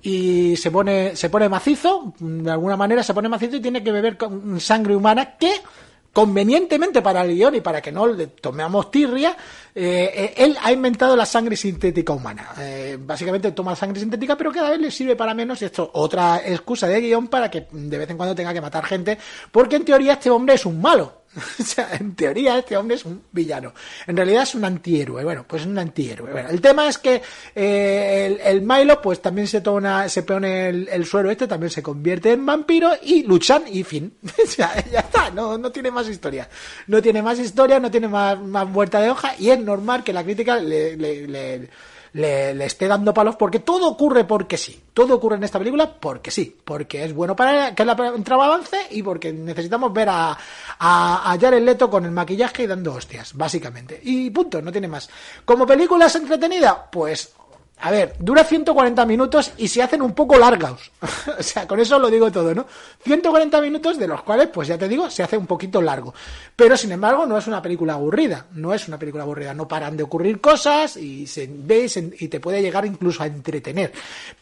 [0.00, 3.92] y se pone, se pone macizo, de alguna manera se pone macizo y tiene que
[3.92, 5.52] beber con sangre humana que
[6.12, 9.36] convenientemente para el guion y para que no le tomemos tirria,
[9.74, 12.48] eh, eh, él ha inventado la sangre sintética humana.
[12.58, 15.62] Eh, básicamente toma sangre sintética, pero cada vez le sirve para menos.
[15.62, 18.84] Y esto otra excusa de guion para que de vez en cuando tenga que matar
[18.84, 19.18] gente,
[19.52, 21.19] porque en teoría este hombre es un malo.
[21.60, 23.72] o sea, en teoría este hombre es un villano.
[24.06, 25.22] En realidad es un antihéroe.
[25.22, 26.32] Bueno, pues es un antihéroe.
[26.32, 27.22] Bueno, el tema es que
[27.54, 31.82] eh, el, Milo, pues también se toma, se pone el, el suero este, también se
[31.82, 34.12] convierte en vampiro y luchan y fin.
[34.44, 36.48] o sea, ya está, no, no tiene más historia.
[36.88, 40.12] No tiene más historia, no tiene más, más vuelta de hoja y es normal que
[40.12, 41.70] la crítica le, le- le-
[42.12, 44.80] le, le esté dando palos porque todo ocurre porque sí.
[44.92, 46.56] Todo ocurre en esta película porque sí.
[46.64, 50.36] Porque es bueno para que la trama avance y porque necesitamos ver a,
[50.78, 54.00] a, a Leto con el maquillaje y dando hostias, básicamente.
[54.02, 55.08] Y punto, no tiene más.
[55.44, 57.34] Como película es entretenida, pues
[57.82, 60.90] a ver, dura 140 minutos y se hacen un poco largos.
[61.38, 62.66] o sea, con eso lo digo todo, ¿no?
[63.04, 66.12] 140 minutos de los cuales, pues ya te digo, se hace un poquito largo.
[66.54, 68.46] Pero sin embargo, no es una película aburrida.
[68.52, 69.54] No es una película aburrida.
[69.54, 73.26] No paran de ocurrir cosas y se ve y, y te puede llegar incluso a
[73.26, 73.92] entretener.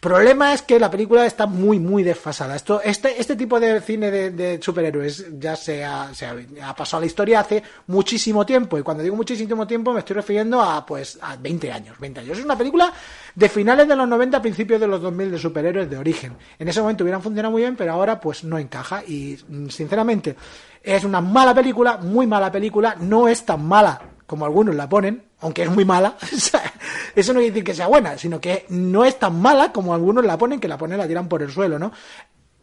[0.01, 2.57] Problema es que la película está muy, muy desfasada.
[2.57, 6.99] Esto, este, este tipo de cine de, superhéroes ya se ha, se ha, ha pasado
[6.99, 8.79] a la historia hace muchísimo tiempo.
[8.79, 11.99] Y cuando digo muchísimo tiempo me estoy refiriendo a, pues, a 20 años.
[12.01, 12.39] 20 años.
[12.39, 12.93] Es una película
[13.35, 16.37] de finales de los 90, principios de los 2000 de superhéroes de origen.
[16.59, 19.03] En ese momento hubieran funcionado muy bien, pero ahora pues no encaja.
[19.07, 20.37] Y mm, sinceramente,
[20.83, 22.97] es una mala película, muy mala película.
[22.99, 26.17] No es tan mala como algunos la ponen, aunque es muy mala.
[27.15, 30.25] Eso no quiere decir que sea buena, sino que no es tan mala como algunos
[30.25, 31.93] la ponen, que la ponen la tiran por el suelo, ¿no?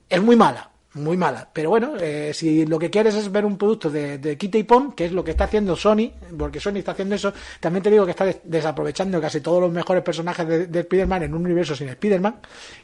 [0.08, 1.48] Es muy mala, muy mala.
[1.54, 4.64] Pero bueno, eh, si lo que quieres es ver un producto de, de quita y
[4.64, 7.92] pon, que es lo que está haciendo Sony, porque Sony está haciendo eso, también te
[7.92, 11.46] digo que está des- desaprovechando casi todos los mejores personajes de, de Spider-Man en un
[11.46, 12.38] universo sin Spider-Man,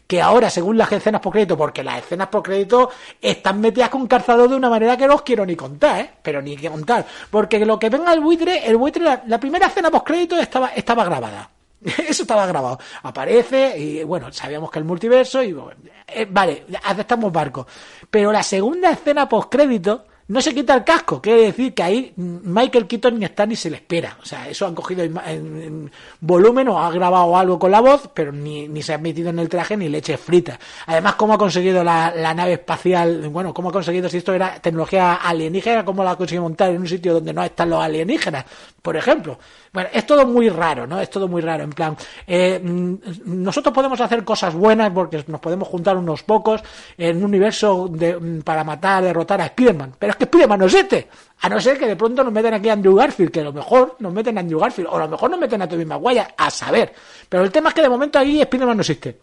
[0.08, 2.90] que ahora, según las escenas por crédito, porque las escenas por crédito
[3.22, 6.10] están metidas con calzado de una manera que no os quiero ni contar, ¿eh?
[6.22, 7.06] Pero ni contar.
[7.30, 10.68] Porque lo que venga el buitre, el buitre, la, la primera escena post crédito estaba,
[10.76, 11.50] estaba grabada.
[12.08, 12.78] Eso estaba grabado.
[13.04, 15.80] Aparece y bueno, sabíamos que el multiverso y bueno,
[16.14, 17.68] eh, vale, aceptamos barco.
[18.10, 21.22] Pero la segunda escena post crédito no se quita el casco.
[21.22, 24.18] Quiere decir que ahí Michael Keaton ni está ni se le espera.
[24.22, 28.32] O sea, eso han cogido en volumen o ha grabado algo con la voz, pero
[28.32, 30.58] ni, ni se ha metido en el traje ni leche frita.
[30.86, 33.28] Además, ¿cómo ha conseguido la, la nave espacial?
[33.28, 36.80] Bueno, ¿cómo ha conseguido, si esto era tecnología alienígena, cómo la ha conseguido montar en
[36.80, 38.46] un sitio donde no están los alienígenas?
[38.82, 39.38] Por ejemplo.
[39.74, 41.00] Bueno, es todo muy raro, ¿no?
[41.00, 41.64] Es todo muy raro.
[41.64, 41.96] En plan,
[42.28, 42.96] eh, mm,
[43.26, 46.62] nosotros podemos hacer cosas buenas porque nos podemos juntar unos pocos
[46.98, 49.96] en un universo de, mm, para matar, derrotar a Spider-Man.
[49.98, 51.08] Pero es que Spider-Man no existe.
[51.40, 53.54] A no ser que de pronto nos meten aquí a Andrew Garfield, que a lo
[53.54, 56.28] mejor nos meten a Andrew Garfield, o a lo mejor nos meten a Tobey Maguire,
[56.38, 56.94] a saber.
[57.30, 59.20] Pero el tema es que de momento ahí Spider-Man no existe.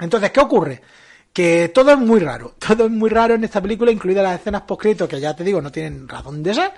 [0.00, 0.82] Entonces, ¿qué ocurre?
[1.32, 4.62] Que todo es muy raro, todo es muy raro en esta película, incluidas las escenas
[4.62, 6.72] post que ya te digo, no tienen razón de ser.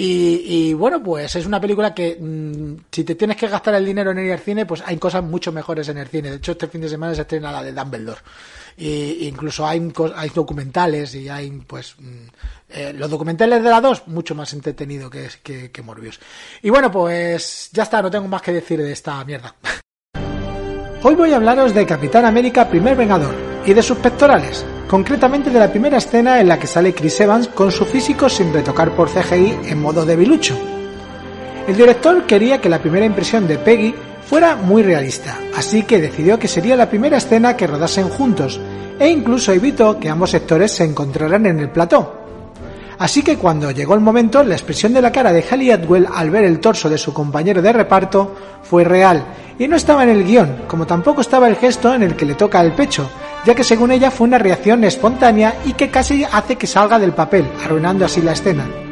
[0.00, 4.12] Y, bueno, pues es una película que mm, si te tienes que gastar el dinero
[4.12, 6.30] en ir al cine, pues hay cosas mucho mejores en el cine.
[6.30, 8.20] De hecho, este fin de semana se estrena la de Dumbledore.
[8.76, 12.26] Y, incluso hay, hay documentales y hay, pues, mm,
[12.68, 16.20] eh, los documentales de la 2, mucho más entretenido que, que, que Morbius.
[16.62, 19.52] Y bueno, pues ya está, no tengo más que decir de esta mierda.
[21.02, 23.34] Hoy voy a hablaros de Capitán América Primer Vengador
[23.66, 24.64] y de sus pectorales.
[24.88, 28.52] Concretamente de la primera escena en la que sale Chris Evans con su físico sin
[28.52, 30.56] retocar por CGI en modo debilucho.
[31.68, 33.94] El director quería que la primera impresión de Peggy
[34.26, 38.58] fuera muy realista, así que decidió que sería la primera escena que rodasen juntos,
[38.98, 42.27] e incluso evitó que ambos sectores se encontraran en el plató.
[42.98, 46.30] Así que cuando llegó el momento, la expresión de la cara de Halle Atwell al
[46.30, 49.24] ver el torso de su compañero de reparto fue real,
[49.58, 52.34] y no estaba en el guion, como tampoco estaba el gesto en el que le
[52.34, 53.08] toca el pecho,
[53.44, 57.12] ya que según ella fue una reacción espontánea y que casi hace que salga del
[57.12, 58.87] papel, arruinando así la escena.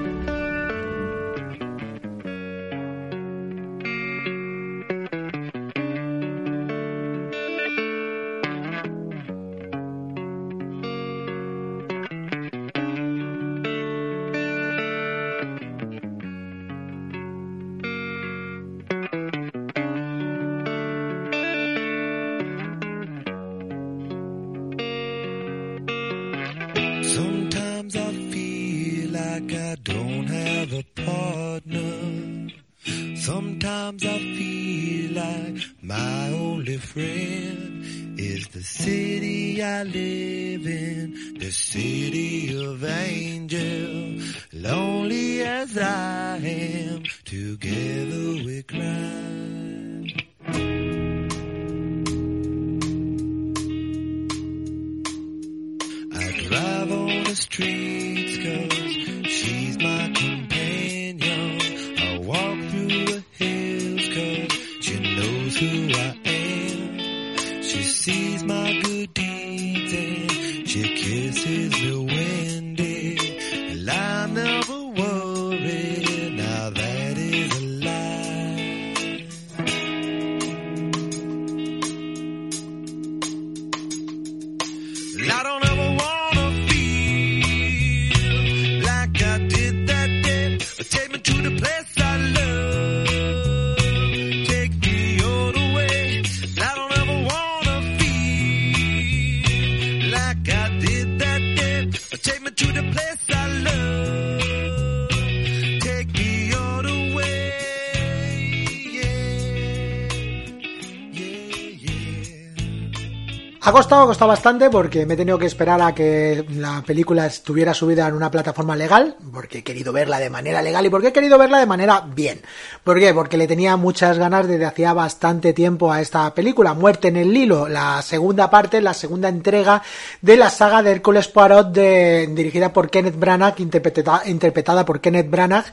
[114.06, 118.06] Ha costado, bastante porque me he tenido que esperar a que la película estuviera subida
[118.06, 121.36] en una plataforma legal, porque he querido verla de manera legal y porque he querido
[121.38, 122.40] verla de manera bien.
[122.86, 123.12] ¿Por qué?
[123.12, 127.34] Porque le tenía muchas ganas desde hacía bastante tiempo a esta película, Muerte en el
[127.34, 129.82] Lilo, la segunda parte, la segunda entrega
[130.22, 135.28] de la saga de Hércules Poirot de, dirigida por Kenneth Branagh, interpretada, interpretada por Kenneth
[135.28, 135.64] Branagh,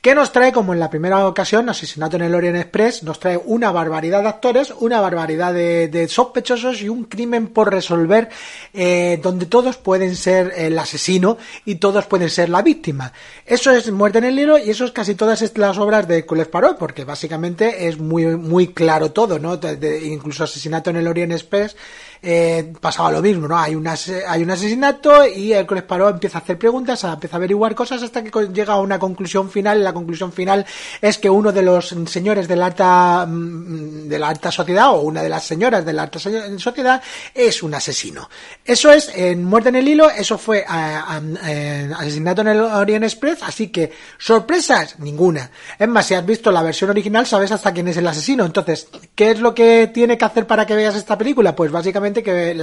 [0.00, 3.36] que nos trae, como en la primera ocasión, Asesinato en el Orient Express, nos trae
[3.36, 8.28] una barbaridad de actores, una barbaridad de, de sospechosos y un crimen por resolver
[8.72, 13.12] eh, donde todos pueden ser el asesino y todos pueden ser la víctima.
[13.44, 16.46] Eso es Muerte en el Hilo y eso es casi todas las obras de Hércules
[16.46, 19.56] Poirot, porque básicamente es muy, muy claro todo, ¿no?
[19.56, 21.76] De- incluso Asesinato en el Orient Express
[22.22, 23.58] eh, pasaba lo mismo, ¿no?
[23.58, 27.38] Hay, un ase- hay un asesinato y Hércules Poirot empieza a hacer preguntas, empieza a
[27.38, 29.82] averiguar cosas hasta que llega a una conclusión final.
[29.82, 30.66] La conclusión final
[31.00, 35.00] es que uno de los señores de la alta, mm, de la alta sociedad o
[35.02, 37.02] una de las señoras de la alta sociedad
[37.34, 38.28] es un asesino.
[38.64, 43.04] Eso es en Muerte en el Hilo, eso fue a- en Asesinato en el Orient
[43.04, 45.50] Express, así que sorpresas, ninguna.
[45.78, 48.44] Es más, si has visto la versión original sabes hasta quién es el asesino.
[48.44, 51.54] Entonces, ¿qué es lo que tiene que hacer para que veas esta película?
[51.54, 52.54] Pues básicamente que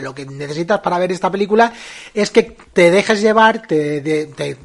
[0.00, 1.72] lo que necesitas para ver esta película
[2.14, 4.56] es que te dejes llevar, te,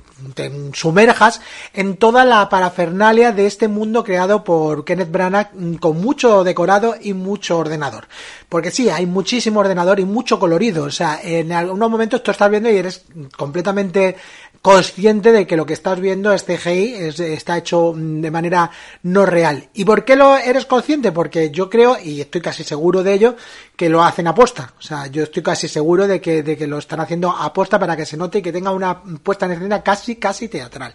[0.74, 1.42] sumerjas
[1.74, 6.96] en toda la parafernalia de este mundo creado por Kenneth Branagh mm, con mucho decorado
[7.02, 8.08] y mucho ordenador.
[8.48, 10.84] Porque sí, hay muchísimo ordenador y mucho colorido.
[10.86, 13.04] O sea, en algunos momentos tú estás viendo y eres
[13.36, 14.16] completamente
[14.62, 18.70] consciente de que lo que estás viendo es CGI, es- está hecho mm, de manera
[19.04, 19.70] no real.
[19.74, 21.12] ¿Y por qué lo eres consciente?
[21.12, 23.36] Porque yo creo, y estoy casi seguro de ello,
[23.82, 24.74] que lo hacen aposta.
[24.78, 27.98] O sea, yo estoy casi seguro de que, de que lo están haciendo aposta para
[27.98, 30.94] que se note y que tenga una puesta en escena casi, casi teatral.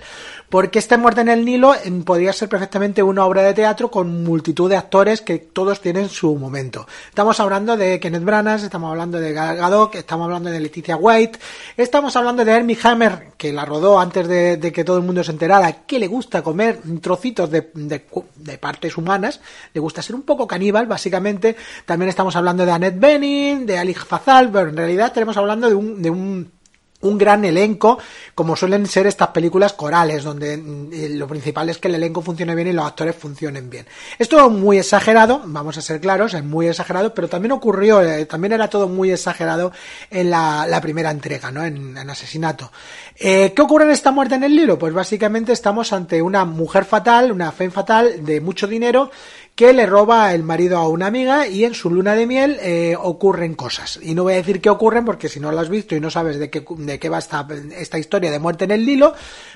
[0.48, 4.70] Porque este Muerte en el Nilo podría ser perfectamente una obra de teatro con multitud
[4.70, 6.86] de actores que todos tienen su momento.
[7.08, 11.40] Estamos hablando de Kenneth Branagh, estamos hablando de Gal Gadot, estamos hablando de Leticia White,
[11.76, 15.32] estamos hablando de Hermie Hammer, que la rodó antes de, que todo el mundo se
[15.32, 19.40] enterara, que le gusta comer trocitos de, de partes humanas,
[19.74, 21.56] le gusta ser un poco caníbal, básicamente.
[21.84, 25.74] También estamos hablando de Annette Bening, de Ali Fazal, pero en realidad tenemos hablando de
[25.74, 26.56] un, de un
[27.00, 27.98] un gran elenco,
[28.34, 32.54] como suelen ser estas películas corales, donde mm, lo principal es que el elenco funcione
[32.54, 33.86] bien y los actores funcionen bien.
[34.18, 38.26] Esto es muy exagerado, vamos a ser claros, es muy exagerado, pero también ocurrió, eh,
[38.26, 39.72] también era todo muy exagerado
[40.10, 41.64] en la, primera entrega, ¿no?
[41.64, 42.70] En, Asesinato.
[43.16, 44.78] Eh, ¿Qué ocurre en esta muerte en el Nilo?
[44.78, 49.10] Pues básicamente estamos ante una mujer fatal, una fe fatal de mucho dinero,
[49.56, 52.94] que le roba el marido a una amiga y en su luna de miel eh,
[52.94, 53.98] ocurren cosas.
[54.02, 56.10] Y no voy a decir qué ocurren porque si no lo has visto y no
[56.10, 59.14] sabes de qué, de qué va esta, esta historia de muerte en el Nilo,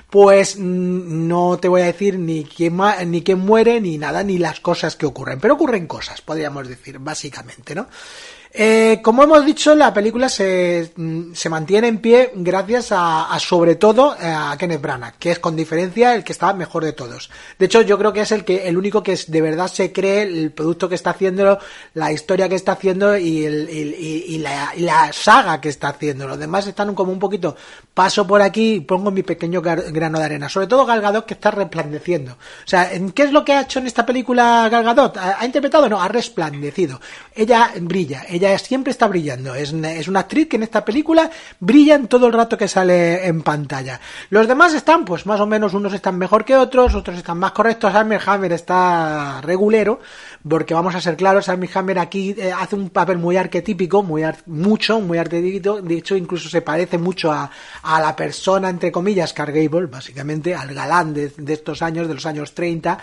[0.09, 4.39] pues mm, no te voy a decir ni quién, ni quién muere, ni nada, ni
[4.39, 5.39] las cosas que ocurren.
[5.39, 7.87] Pero ocurren cosas, podríamos decir, básicamente, ¿no?
[8.53, 13.75] Eh, como hemos dicho, la película se, mm, se mantiene en pie gracias a, sobre
[13.75, 17.29] todo eh, a Kenneth Branagh, que es con diferencia el que está mejor de todos.
[17.57, 20.23] De hecho, yo creo que es el que el único que de verdad se cree
[20.23, 21.59] el producto que está haciendo,
[21.93, 26.27] la historia que está haciendo y, la, la saga que está haciendo.
[26.27, 27.55] Los demás están como un poquito
[27.93, 30.49] paso por aquí y pongo mi pequeño grano de arena.
[30.49, 32.33] Sobre todo Gal Gadot que está resplandeciendo.
[32.33, 35.15] O sea, ¿en ¿qué es lo que ha hecho en esta película Gal Gadot?
[35.15, 35.87] ¿Ha, ha interpretado?
[35.87, 36.99] No, ha resplandecido.
[37.33, 38.25] Ella brilla,
[38.57, 39.55] siempre está brillando.
[39.55, 43.25] Es, es una actriz que en esta película brilla en todo el rato que sale
[43.25, 43.99] en pantalla.
[44.29, 47.51] Los demás están, pues más o menos, unos están mejor que otros, otros están más
[47.51, 47.93] correctos.
[47.93, 49.99] Armie Hammer está regulero,
[50.47, 54.23] porque vamos a ser claros, Armie Hammer aquí eh, hace un papel muy arquetípico, muy
[54.23, 55.81] ar- mucho, muy arquetípico.
[55.81, 57.49] De hecho, incluso se parece mucho a,
[57.83, 62.13] a la persona, entre comillas, Clark Gable, básicamente, al galán de, de estos años, de
[62.15, 62.97] los años 30.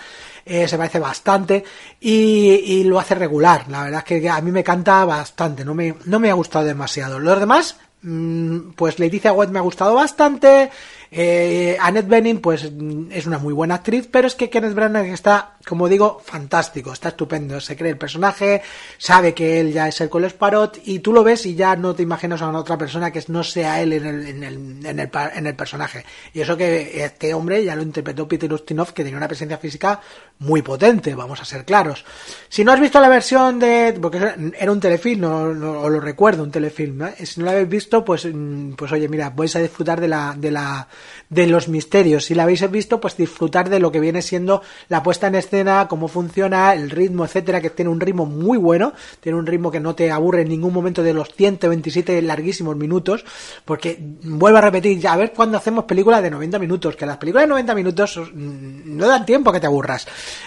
[0.51, 1.63] Eh, se parece bastante
[2.01, 3.67] y, y lo hace regular.
[3.69, 6.65] La verdad es que a mí me canta bastante, no me, no me ha gustado
[6.65, 7.19] demasiado.
[7.19, 10.71] Los demás, mm, pues Leticia Wet me ha gustado bastante.
[11.11, 15.09] Eh, Annette Bening, pues mm, es una muy buena actriz, pero es que Kenneth Branagh
[15.09, 17.61] está, como digo, fantástico, está estupendo.
[17.61, 18.63] Se cree el personaje,
[18.97, 22.03] sabe que él ya es Hércules Parot y tú lo ves y ya no te
[22.03, 25.11] imaginas a una otra persona que no sea él en el, en el, en el,
[25.35, 26.05] en el personaje.
[26.33, 30.01] Y eso que este hombre ya lo interpretó Peter Ustinov, que tenía una presencia física
[30.39, 32.05] muy potente, vamos a ser claros.
[32.49, 34.19] Si no has visto la versión de, porque
[34.59, 35.43] era un telefilm, no,
[35.83, 37.09] os lo recuerdo, un telefilm, ¿no?
[37.23, 40.35] si no lo habéis visto, pues, mm, pues oye, mira, vais a disfrutar de la,
[40.37, 40.89] de la,
[41.29, 42.25] de los misterios.
[42.25, 45.58] Si la habéis visto, pues disfrutar de lo que viene siendo la puesta en escena,
[45.89, 49.81] cómo funciona, el ritmo, etcétera, que tiene un ritmo muy bueno, tiene un ritmo que
[49.81, 53.25] no te aburre en ningún momento de los 127 larguísimos minutos,
[53.65, 57.45] porque vuelvo a repetir, a ver cuándo hacemos películas de 90 minutos, que las películas
[57.45, 60.07] de 90 minutos mm, no dan tiempo a que te aburras.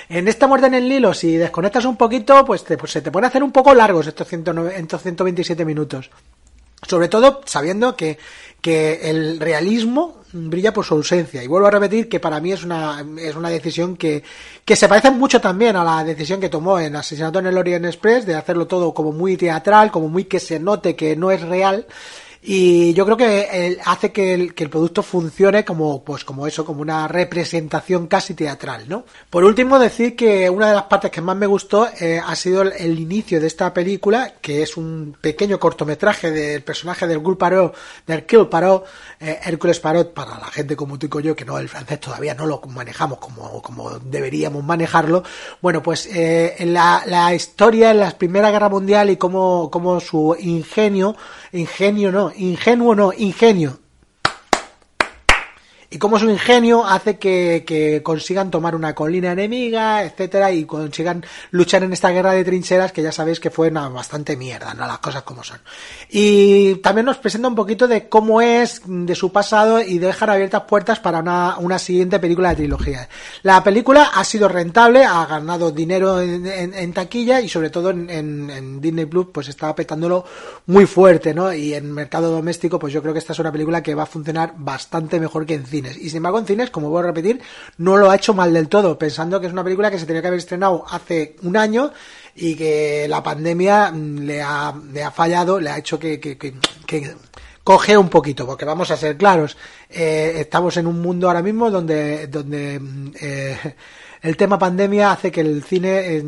[0.09, 3.09] En esta muerte en el Nilo, si desconectas un poquito, pues, te- pues se te
[3.25, 6.09] a hacer un poco largos estos, 109 estos 127 minutos.
[6.87, 8.17] Sobre todo sabiendo que,
[8.61, 11.43] que el realismo brilla por su ausencia.
[11.43, 14.23] Y vuelvo a repetir que para mí es una, es una decisión que,
[14.65, 17.85] que se parece mucho también a la decisión que tomó en Asesinato en el Orient
[17.85, 21.41] Express de hacerlo todo como muy teatral, como muy que se note que no es
[21.41, 21.85] real.
[22.43, 26.47] Y yo creo que eh, hace que el, que el producto funcione como, pues como
[26.47, 29.05] eso, como una representación casi teatral, ¿no?
[29.29, 32.63] Por último, decir que una de las partes que más me gustó eh, ha sido
[32.63, 37.75] el, inicio de esta película, que es un pequeño cortometraje del personaje del Gul Parot,
[38.07, 38.47] del Kill
[39.19, 42.33] eh, Hércules Parot, para la gente como tú y yo, que no, el francés todavía
[42.33, 45.23] no lo manejamos como, como deberíamos manejarlo.
[45.61, 49.99] Bueno, pues eh, en la, la historia en la Primera Guerra Mundial y cómo, cómo
[49.99, 51.15] su ingenio,
[51.51, 53.79] ingenio no, ingenuo no, ingenio,
[55.93, 61.83] y cómo su ingenio hace que, consigan tomar una colina enemiga, etcétera, y consigan luchar
[61.83, 64.87] en esta guerra de trincheras que ya sabéis que fue una bastante mierda, ¿no?
[64.87, 65.59] Las cosas como son.
[66.09, 70.63] Y también nos presenta un poquito de cómo es de su pasado y dejar abiertas
[70.63, 73.09] puertas para una, una siguiente película de trilogía.
[73.43, 79.07] La película ha sido rentable, ha ganado dinero en, taquilla y sobre todo en, Disney
[79.07, 80.23] Plus pues está petándolo
[80.67, 81.53] muy fuerte, ¿no?
[81.53, 84.05] Y en mercado doméstico pues yo creo que esta es una película que va a
[84.05, 87.41] funcionar bastante mejor que en Y sin embargo en cines, como voy a repetir,
[87.77, 90.21] no lo ha hecho mal del todo, pensando que es una película que se tenía
[90.21, 91.91] que haber estrenado hace un año
[92.35, 96.53] y que la pandemia mm, le ha, le ha fallado, le ha hecho que, que,
[97.63, 99.55] coge un poquito, porque vamos a ser claros,
[99.89, 103.75] eh, estamos en un mundo ahora mismo donde, donde mm, eh,
[104.21, 106.21] el tema pandemia hace que el cine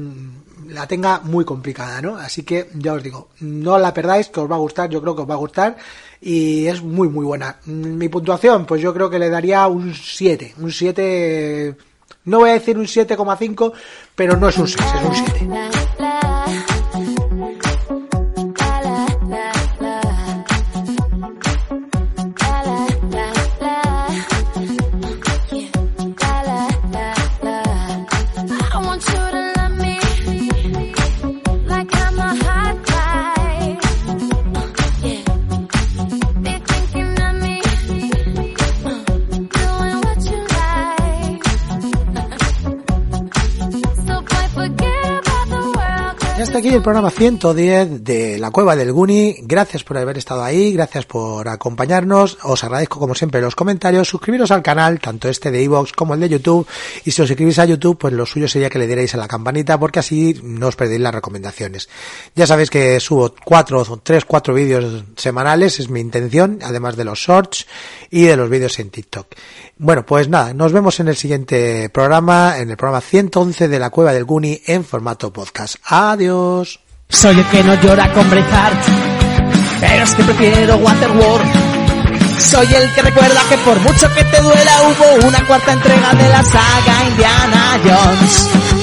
[0.69, 2.15] la tenga muy complicada, ¿no?
[2.15, 5.15] Así que ya os digo, no la perdáis, que os va a gustar, yo creo
[5.15, 5.77] que os va a gustar
[6.21, 7.57] y es muy muy buena.
[7.65, 11.75] Mm, Mi puntuación, pues yo creo que le daría un 7, un 7,
[12.25, 13.73] no voy a decir un 7,5,
[14.15, 16.32] pero no es un 6, es un 7.
[46.53, 49.37] Hasta aquí el programa 110 de La Cueva del Guni.
[49.41, 52.37] Gracias por haber estado ahí, gracias por acompañarnos.
[52.43, 54.07] Os agradezco como siempre los comentarios.
[54.07, 56.67] Suscribiros al canal, tanto este de iVoox como el de YouTube.
[57.05, 59.27] Y si os suscribís a YouTube, pues lo suyo sería que le dierais a la
[59.27, 61.89] campanita porque así no os perdéis las recomendaciones.
[62.35, 67.17] Ya sabéis que subo cuatro, tres, cuatro vídeos semanales, es mi intención, además de los
[67.17, 67.65] shorts
[68.11, 69.25] y de los vídeos en TikTok.
[69.79, 73.89] Bueno, pues nada, nos vemos en el siguiente programa, en el programa 111 de La
[73.89, 75.77] Cueva del Guni en formato podcast.
[75.85, 76.42] Adiós.
[77.09, 78.81] Soy el que no llora con Braveheart,
[79.79, 81.47] pero es que prefiero Waterworld.
[82.37, 86.29] Soy el que recuerda que por mucho que te duela hubo una cuarta entrega de
[86.29, 88.82] la saga Indiana Jones.